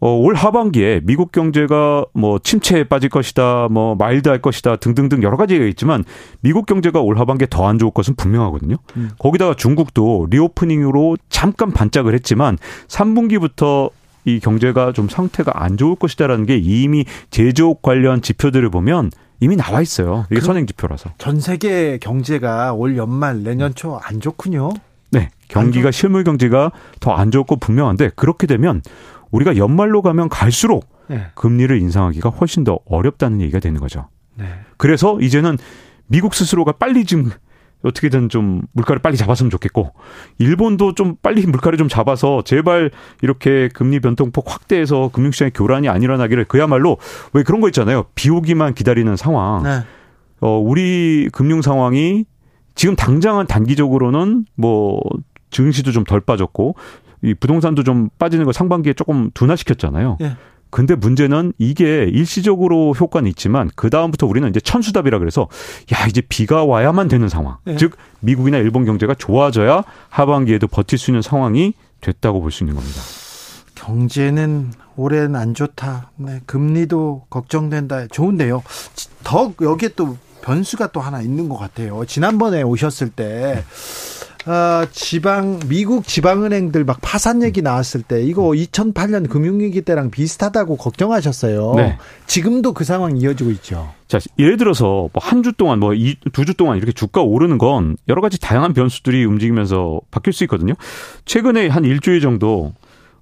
어, 0.00 0.10
올 0.18 0.34
하반기에 0.34 1.00
미국 1.04 1.32
경제가 1.32 2.04
뭐 2.12 2.38
침체에 2.38 2.84
빠질 2.84 3.08
것이다, 3.08 3.68
뭐 3.70 3.94
마일드할 3.94 4.42
것이다 4.42 4.76
등등등 4.76 5.22
여러 5.22 5.38
가지가 5.38 5.64
있지만 5.64 6.04
미국 6.42 6.66
경제가 6.66 7.00
올 7.00 7.18
하반기에 7.18 7.46
더 7.48 7.64
안 7.64 7.78
좋을 7.78 7.90
것은 7.92 8.14
분명하거든요. 8.16 8.76
음. 8.98 9.10
거기다가 9.18 9.54
중국도 9.54 10.26
리오프닝으로 10.28 11.16
잠깐 11.30 11.70
반짝을 11.72 12.12
했지만 12.12 12.58
3분기부터 12.88 13.90
이 14.24 14.40
경제가 14.40 14.92
좀 14.92 15.08
상태가 15.08 15.62
안 15.62 15.76
좋을 15.76 15.96
것이다라는 15.96 16.46
게 16.46 16.56
이미 16.56 17.04
제조업 17.30 17.82
관련 17.82 18.22
지표들을 18.22 18.68
보면 18.70 19.10
이미 19.40 19.56
나와 19.56 19.82
있어요. 19.82 20.26
이게 20.30 20.40
선행 20.40 20.66
지표라서. 20.66 21.10
전 21.18 21.40
세계 21.40 21.98
경제가 21.98 22.72
올 22.72 22.96
연말 22.96 23.42
내년 23.42 23.74
초 23.74 23.98
안 24.02 24.20
좋군요. 24.20 24.70
네. 25.10 25.28
경기가 25.48 25.90
실물 25.90 26.24
경제가 26.24 26.72
더 27.00 27.12
안 27.14 27.30
좋고 27.30 27.56
분명한데 27.56 28.10
그렇게 28.16 28.46
되면 28.46 28.80
우리가 29.30 29.56
연말로 29.56 30.00
가면 30.02 30.28
갈수록 30.28 30.88
네. 31.08 31.26
금리를 31.34 31.78
인상하기가 31.80 32.30
훨씬 32.30 32.64
더 32.64 32.78
어렵다는 32.86 33.40
얘기가 33.42 33.58
되는 33.60 33.78
거죠. 33.80 34.08
네. 34.36 34.46
그래서 34.78 35.20
이제는 35.20 35.58
미국 36.06 36.34
스스로가 36.34 36.72
빨리 36.72 37.04
지금 37.04 37.30
어떻게든 37.84 38.28
좀 38.28 38.62
물가를 38.72 39.00
빨리 39.00 39.16
잡았으면 39.16 39.50
좋겠고 39.50 39.92
일본도 40.38 40.94
좀 40.94 41.16
빨리 41.22 41.46
물가를 41.46 41.78
좀 41.78 41.88
잡아서 41.88 42.42
제발 42.42 42.90
이렇게 43.22 43.68
금리 43.68 44.00
변동폭 44.00 44.50
확대해서 44.50 45.10
금융시장의 45.12 45.52
교란이 45.54 45.88
안 45.88 46.02
일어나기를 46.02 46.46
그야말로 46.46 46.96
왜 47.32 47.42
그런 47.42 47.60
거 47.60 47.68
있잖아요. 47.68 48.06
비 48.14 48.30
오기만 48.30 48.74
기다리는 48.74 49.14
상황. 49.16 49.62
네. 49.62 49.82
어 50.40 50.58
우리 50.58 51.28
금융 51.32 51.62
상황이 51.62 52.24
지금 52.74 52.96
당장은 52.96 53.46
단기적으로는 53.46 54.46
뭐 54.56 55.00
증시도 55.50 55.92
좀 55.92 56.04
덜 56.04 56.20
빠졌고 56.20 56.74
이 57.22 57.34
부동산도 57.34 57.84
좀 57.84 58.08
빠지는 58.18 58.44
걸 58.44 58.52
상반기에 58.52 58.92
조금 58.94 59.30
둔화시켰잖아요. 59.32 60.18
네. 60.20 60.36
근데 60.74 60.96
문제는 60.96 61.52
이게 61.56 62.02
일시적으로 62.12 62.94
효과는 62.94 63.30
있지만 63.30 63.70
그 63.76 63.90
다음부터 63.90 64.26
우리는 64.26 64.48
이제 64.48 64.58
천수답이라 64.58 65.20
그래서 65.20 65.46
야 65.92 66.04
이제 66.08 66.20
비가 66.20 66.64
와야만 66.64 67.06
되는 67.06 67.28
상황. 67.28 67.58
네. 67.62 67.76
즉 67.76 67.96
미국이나 68.18 68.58
일본 68.58 68.84
경제가 68.84 69.14
좋아져야 69.14 69.84
하반기에도 70.08 70.66
버틸 70.66 70.98
수 70.98 71.12
있는 71.12 71.22
상황이 71.22 71.74
됐다고 72.00 72.40
볼 72.40 72.50
수 72.50 72.64
있는 72.64 72.74
겁니다. 72.74 73.00
경제는 73.76 74.72
올해는 74.96 75.36
안 75.36 75.54
좋다. 75.54 76.10
네, 76.16 76.40
금리도 76.44 77.26
걱정된다. 77.30 78.08
좋은데요. 78.08 78.64
더 79.22 79.52
여기에 79.62 79.90
또 79.94 80.18
변수가 80.42 80.88
또 80.88 80.98
하나 80.98 81.22
있는 81.22 81.48
것 81.48 81.56
같아요. 81.56 82.04
지난번에 82.04 82.62
오셨을 82.62 83.10
때 83.10 83.62
네. 83.64 83.64
아, 84.46 84.86
지방 84.92 85.58
미국 85.68 86.06
지방은행들 86.06 86.84
막 86.84 86.98
파산 87.00 87.42
얘기 87.42 87.62
나왔을 87.62 88.02
때 88.02 88.22
이거 88.22 88.42
2008년 88.50 89.28
금융위기 89.30 89.80
때랑 89.82 90.10
비슷하다고 90.10 90.76
걱정하셨어요. 90.76 91.72
네. 91.76 91.98
지금도 92.26 92.74
그 92.74 92.84
상황 92.84 93.16
이어지고 93.16 93.50
있죠. 93.52 93.92
자, 94.06 94.18
예를 94.38 94.58
들어서 94.58 95.08
뭐 95.14 95.22
한 95.22 95.42
주 95.42 95.52
동안 95.54 95.80
뭐 95.80 95.92
두 96.32 96.44
주 96.44 96.52
동안 96.54 96.76
이렇게 96.76 96.92
주가 96.92 97.22
오르는 97.22 97.56
건 97.56 97.96
여러 98.08 98.20
가지 98.20 98.38
다양한 98.38 98.74
변수들이 98.74 99.24
움직이면서 99.24 100.00
바뀔 100.10 100.34
수 100.34 100.44
있거든요. 100.44 100.74
최근에 101.24 101.68
한 101.68 101.84
일주일 101.86 102.20
정도 102.20 102.74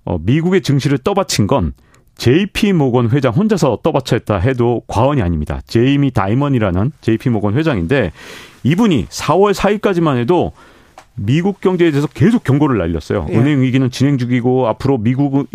어, 0.05 0.19
미국의 0.21 0.63
증시를 0.63 0.99
떠받친 0.99 1.47
건 1.47 1.73
JP 2.17 2.73
Morgan 2.73 3.11
회장 3.11 3.33
혼자서 3.33 3.79
떠받쳤다 3.85 4.39
해도 4.39 4.83
과언이 4.89 5.23
아닙니다. 5.23 5.61
제이미 5.69 6.11
다이먼이라는 6.11 6.91
JP 7.01 7.31
Morgan 7.31 7.55
회장인데 7.55 8.11
이분이 8.65 9.07
4월 9.07 9.55
4일까지만 9.55 10.19
해도 10.19 10.53
미국 11.15 11.61
경제에 11.61 11.91
대해서 11.91 12.07
계속 12.07 12.43
경고를 12.45 12.79
날렸어요. 12.79 13.27
예. 13.31 13.37
은행 13.37 13.61
위기는 13.63 13.91
진행 13.91 14.19
중이고 14.19 14.67
앞으로 14.69 14.99
미국 14.99 15.47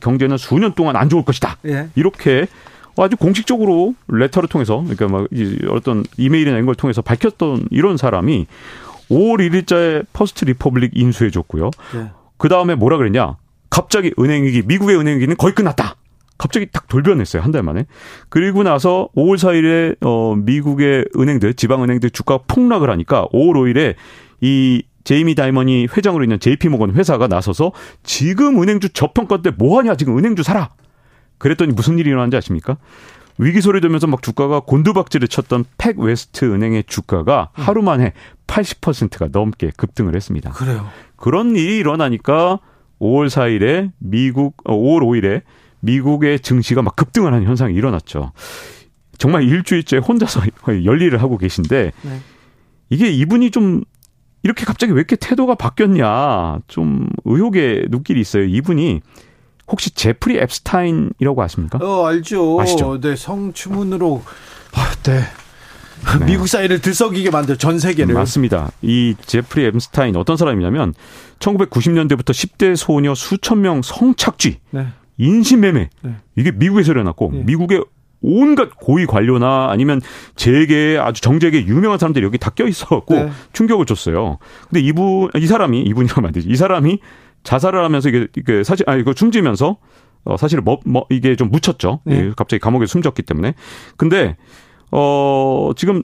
경제는 0.00 0.36
수년 0.36 0.74
동안 0.74 0.96
안 0.96 1.08
좋을 1.08 1.24
것이다. 1.24 1.58
예. 1.66 1.88
이렇게 1.94 2.46
아주 2.96 3.16
공식적으로 3.16 3.94
letter를 4.08 4.48
통해서 4.48 4.82
그러니까 4.86 5.08
막 5.08 5.26
어떤 5.70 6.04
이메일이나 6.16 6.56
이런 6.56 6.66
걸 6.66 6.74
통해서 6.74 7.02
밝혔던 7.02 7.66
이런 7.70 7.96
사람이 7.96 8.46
5월 9.10 9.38
1일자에 9.50 10.06
First 10.12 10.44
Republic 10.46 10.92
인수해 10.94 11.30
줬고요. 11.30 11.70
예. 11.96 12.10
그 12.36 12.48
다음에 12.48 12.74
뭐라 12.74 12.96
그랬냐? 12.96 13.36
갑자기 13.70 14.12
은행 14.18 14.44
위기, 14.44 14.62
미국의 14.62 14.96
은행 14.98 15.16
위기는 15.16 15.36
거의 15.36 15.54
끝났다. 15.54 15.96
갑자기 16.38 16.66
딱 16.72 16.88
돌변했어요. 16.88 17.42
한 17.42 17.52
달 17.52 17.62
만에. 17.62 17.86
그리고 18.28 18.62
나서 18.64 19.08
5월 19.16 19.36
4일에 19.36 19.96
어 20.00 20.34
미국의 20.36 21.06
은행들, 21.16 21.54
지방 21.54 21.82
은행들 21.84 22.10
주가 22.10 22.38
폭락을 22.46 22.90
하니까 22.90 23.26
5월 23.32 23.54
5일에 23.54 23.94
이 24.40 24.82
제이미 25.04 25.34
다이먼이 25.34 25.88
회장으로 25.94 26.24
있는 26.24 26.40
JP 26.40 26.68
Morgan 26.68 26.92
회사가 26.94 27.28
나서서 27.28 27.72
지금 28.02 28.60
은행주 28.62 28.90
저평가 28.90 29.42
때 29.42 29.50
뭐하냐 29.50 29.96
지금 29.96 30.18
은행주 30.18 30.42
사라. 30.42 30.70
그랬더니 31.38 31.72
무슨 31.72 31.98
일이 31.98 32.08
일어난지 32.10 32.36
아십니까? 32.36 32.78
위기 33.38 33.60
소리 33.60 33.80
들면서 33.80 34.06
막 34.06 34.22
주가가 34.22 34.60
곤두박질을 34.60 35.28
쳤던 35.28 35.64
PacWest 35.76 36.44
은행의 36.44 36.84
주가가 36.86 37.50
음. 37.58 37.62
하루 37.62 37.82
만에 37.82 38.12
80%가 38.46 39.28
넘게 39.32 39.72
급등을 39.76 40.14
했습니다. 40.14 40.50
그래요. 40.52 40.88
그런 41.16 41.56
일이 41.56 41.78
일어나니까 41.78 42.60
5월 43.00 43.26
4일에 43.28 43.90
미국 43.98 44.56
5월 44.64 45.02
어, 45.02 45.06
5일에 45.06 45.42
미국의 45.80 46.40
증시가 46.40 46.80
막 46.80 46.96
급등을 46.96 47.32
하는 47.32 47.46
현상이 47.46 47.74
일어났죠. 47.74 48.32
정말 49.18 49.42
일주일째 49.42 49.98
혼자서 49.98 50.40
열일을 50.84 51.20
하고 51.20 51.36
계신데 51.36 51.92
네. 52.02 52.20
이게 52.90 53.10
이분이 53.10 53.50
좀 53.50 53.82
이렇게 54.44 54.64
갑자기 54.66 54.92
왜 54.92 54.98
이렇게 54.98 55.16
태도가 55.16 55.56
바뀌었냐 55.56 56.60
좀 56.68 57.08
의혹의 57.24 57.86
눈길이 57.88 58.20
있어요. 58.20 58.44
이분이 58.44 59.00
혹시 59.66 59.90
제프리 59.90 60.38
앱스타인이라고 60.38 61.42
아십니까? 61.42 61.78
어 61.82 62.06
알죠. 62.06 62.60
아시죠? 62.60 63.00
네 63.00 63.16
성추문으로 63.16 64.22
아, 64.74 64.92
네. 65.02 65.20
네. 66.18 66.26
미국 66.26 66.46
사회를 66.46 66.80
들썩이게 66.80 67.30
만들 67.30 67.56
전 67.56 67.78
세계를 67.78 68.14
맞습니다. 68.14 68.70
이 68.82 69.14
제프리 69.24 69.64
앱스타인 69.66 70.14
어떤 70.16 70.36
사람이냐면 70.36 70.92
1990년대부터 71.38 72.30
10대 72.32 72.76
소녀 72.76 73.14
수천 73.14 73.62
명 73.62 73.80
성착취, 73.80 74.58
네. 74.70 74.88
인신매매 75.16 75.88
네. 76.02 76.16
이게 76.36 76.50
미국에서 76.50 76.92
일어났고 76.92 77.30
네. 77.32 77.42
미국의 77.44 77.82
온갖 78.24 78.70
고위 78.76 79.04
관료나 79.06 79.68
아니면 79.70 80.00
재계 80.34 80.98
아주 80.98 81.20
정재계 81.20 81.66
유명한 81.66 81.98
사람들이 81.98 82.24
여기 82.24 82.38
다 82.38 82.50
껴 82.54 82.66
있어갖고 82.66 83.14
네. 83.14 83.30
충격을 83.52 83.84
줬어요. 83.86 84.38
근데 84.70 84.80
이분 84.80 85.28
이 85.36 85.46
사람이 85.46 85.82
이분이라면 85.82 86.26
안 86.28 86.32
되지. 86.32 86.48
이 86.48 86.56
사람이 86.56 87.00
자살을 87.42 87.84
하면서 87.84 88.08
이게, 88.08 88.28
이게 88.36 88.62
사실 88.64 88.88
아 88.88 88.94
이거 88.96 89.12
숨지면서 89.14 89.76
어 90.24 90.36
사실 90.38 90.60
뭐, 90.60 90.78
뭐 90.86 91.04
이게 91.10 91.36
좀 91.36 91.50
묻혔죠. 91.50 92.00
네. 92.04 92.16
예, 92.16 92.32
갑자기 92.36 92.60
감옥에 92.60 92.86
숨졌기 92.86 93.22
때문에. 93.22 93.54
근데 93.96 94.36
어, 94.92 95.72
지금 95.76 96.02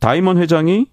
다이먼 0.00 0.36
회장이 0.38 0.86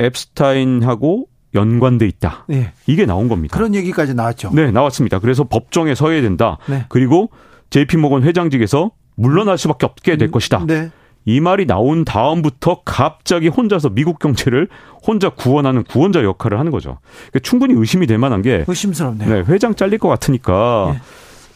앱스타인하고 0.00 1.28
연관돼 1.54 2.06
있다. 2.06 2.44
네. 2.48 2.72
이게 2.86 3.06
나온 3.06 3.28
겁니다. 3.28 3.56
그런 3.56 3.74
얘기까지 3.74 4.14
나왔죠. 4.14 4.50
네, 4.54 4.70
나왔습니다. 4.70 5.18
그래서 5.18 5.44
법정에 5.44 5.94
서야 5.94 6.20
된다. 6.22 6.58
네. 6.68 6.86
그리고 6.88 7.30
JP모건 7.70 8.22
회장직에서 8.24 8.90
물러날 9.16 9.58
수밖에 9.58 9.86
없게 9.86 10.16
될 10.16 10.28
음, 10.28 10.30
것이다. 10.30 10.64
네. 10.66 10.90
이 11.24 11.40
말이 11.40 11.66
나온 11.66 12.04
다음부터 12.04 12.82
갑자기 12.84 13.48
혼자서 13.48 13.90
미국 13.90 14.20
경제를 14.20 14.68
혼자 15.04 15.28
구원하는 15.28 15.82
구원자 15.82 16.22
역할을 16.22 16.58
하는 16.58 16.70
거죠. 16.70 16.98
그러니까 17.30 17.40
충분히 17.40 17.74
의심이 17.76 18.06
될 18.06 18.18
만한 18.18 18.42
게 18.42 18.64
의심스럽네요. 18.66 19.28
네, 19.28 19.52
회장 19.52 19.74
잘릴 19.74 19.98
것 19.98 20.08
같으니까 20.08 20.92
네. 20.94 21.00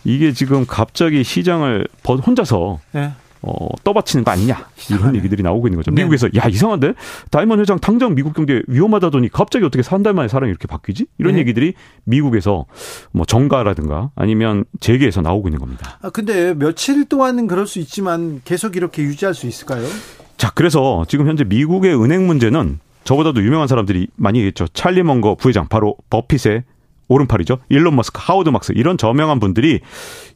이게 0.05 0.33
지금 0.33 0.67
갑자기 0.67 1.23
시장을 1.23 1.87
혼자서 2.05 2.81
네. 2.93 3.13
어, 3.43 3.69
떠받치는 3.85 4.25
거 4.25 4.31
아니냐 4.33 4.67
이런 4.91 5.17
얘기들이 5.17 5.43
나오고 5.43 5.67
있는 5.69 5.79
거죠. 5.79 5.91
네. 5.91 6.03
미국에서 6.03 6.29
야 6.37 6.47
이상한데 6.49 6.93
다이먼 7.31 7.59
회장 7.61 7.79
당장 7.79 8.15
미국 8.15 8.35
경제 8.35 8.63
위험하다더니 8.69 9.31
갑자기 9.31 9.65
어떻게 9.65 9.83
한 9.89 10.03
달 10.03 10.13
만에 10.15 10.29
사람이 10.29 10.51
이렇게 10.51 10.67
바뀌지? 10.67 11.07
이런 11.19 11.35
네. 11.35 11.41
얘기들이 11.41 11.75
미국에서 12.05 12.67
뭐 13.13 13.25
정가라든가 13.27 14.11
아니면 14.15 14.65
재계에서 14.81 15.21
나오고 15.21 15.49
있는 15.49 15.59
겁니다. 15.61 15.99
아 16.03 16.11
근데 16.11 16.55
며칠 16.55 17.05
동안은 17.07 17.47
그럴 17.47 17.67
수 17.67 17.79
있지만 17.81 18.41
계속 18.45 18.77
이렇게 18.77 19.03
유지할 19.03 19.35
수 19.35 19.47
있을까요? 19.47 19.87
자 20.37 20.51
그래서 20.55 21.05
지금 21.09 21.29
현재 21.29 21.45
미국의 21.45 21.95
은행 22.03 22.27
문제는 22.27 22.79
저보다도 23.05 23.43
유명한 23.43 23.69
사람들이 23.69 24.09
많이 24.17 24.39
얘기했죠. 24.39 24.69
찰리 24.69 25.03
먼거 25.03 25.35
부회장 25.35 25.69
바로 25.69 25.97
버핏의 26.11 26.65
오른팔이죠. 27.11 27.59
일론 27.69 27.97
머스크, 27.97 28.21
하워드 28.23 28.49
막스 28.49 28.73
이런 28.77 28.97
저명한 28.97 29.41
분들이 29.41 29.81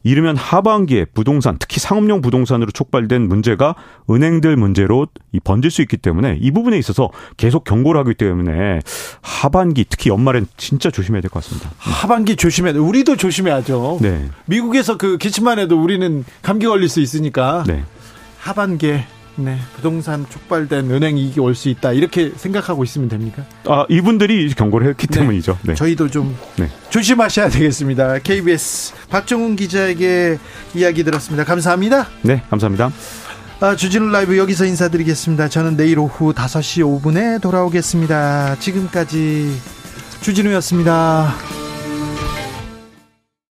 이르면 0.03 0.35
하반기에 0.35 1.05
부동산, 1.05 1.57
특히 1.57 1.79
상업용 1.79 2.21
부동산으로 2.21 2.69
촉발된 2.71 3.27
문제가 3.27 3.75
은행들 4.09 4.57
문제로 4.57 5.07
번질 5.43 5.71
수 5.71 5.81
있기 5.81 5.97
때문에 5.97 6.37
이 6.39 6.51
부분에 6.51 6.77
있어서 6.77 7.09
계속 7.37 7.63
경고를 7.63 7.99
하기 8.01 8.13
때문에 8.15 8.81
하반기 9.21 9.85
특히 9.89 10.09
연말엔 10.11 10.47
진짜 10.57 10.91
조심해야 10.91 11.21
될 11.21 11.31
것 11.31 11.41
같습니다. 11.43 11.71
하반기 11.77 12.35
조심해야 12.35 12.73
돼. 12.73 12.79
우리도 12.79 13.15
조심해야죠. 13.15 13.99
네. 14.01 14.29
미국에서 14.45 14.97
그 14.97 15.17
기침만 15.17 15.57
해도 15.59 15.81
우리는 15.81 16.25
감기 16.41 16.67
걸릴 16.67 16.89
수 16.89 16.99
있으니까 16.99 17.63
네. 17.65 17.83
하반기에 18.39 19.05
네, 19.37 19.57
부동산 19.75 20.25
촉발된 20.29 20.89
은행 20.91 21.17
이익이 21.17 21.39
올 21.41 21.55
수 21.55 21.69
있다 21.69 21.91
이렇게 21.91 22.31
생각하고 22.35 22.83
있으면 22.83 23.09
됩니까? 23.09 23.43
아 23.65 23.85
이분들이 23.89 24.53
경고를 24.53 24.87
했기 24.89 25.07
네, 25.07 25.19
때문이죠. 25.19 25.57
네. 25.63 25.73
저희도 25.73 26.09
좀 26.09 26.35
네. 26.57 26.69
조심하셔야 26.89 27.49
되겠습니다. 27.49 28.19
KBS 28.19 28.93
박정훈 29.09 29.55
기자에게 29.55 30.37
이야기 30.73 31.03
들었습니다. 31.03 31.43
감사합니다. 31.43 32.07
네, 32.21 32.43
감사합니다. 32.49 32.91
아, 33.61 33.75
주진우 33.75 34.09
라이브 34.09 34.37
여기서 34.37 34.65
인사드리겠습니다. 34.65 35.47
저는 35.47 35.77
내일 35.77 35.97
오후 35.99 36.33
5시 36.33 36.83
5분에 37.01 37.41
돌아오겠습니다. 37.41 38.57
지금까지 38.59 39.55
주진우였습니다. 40.21 41.64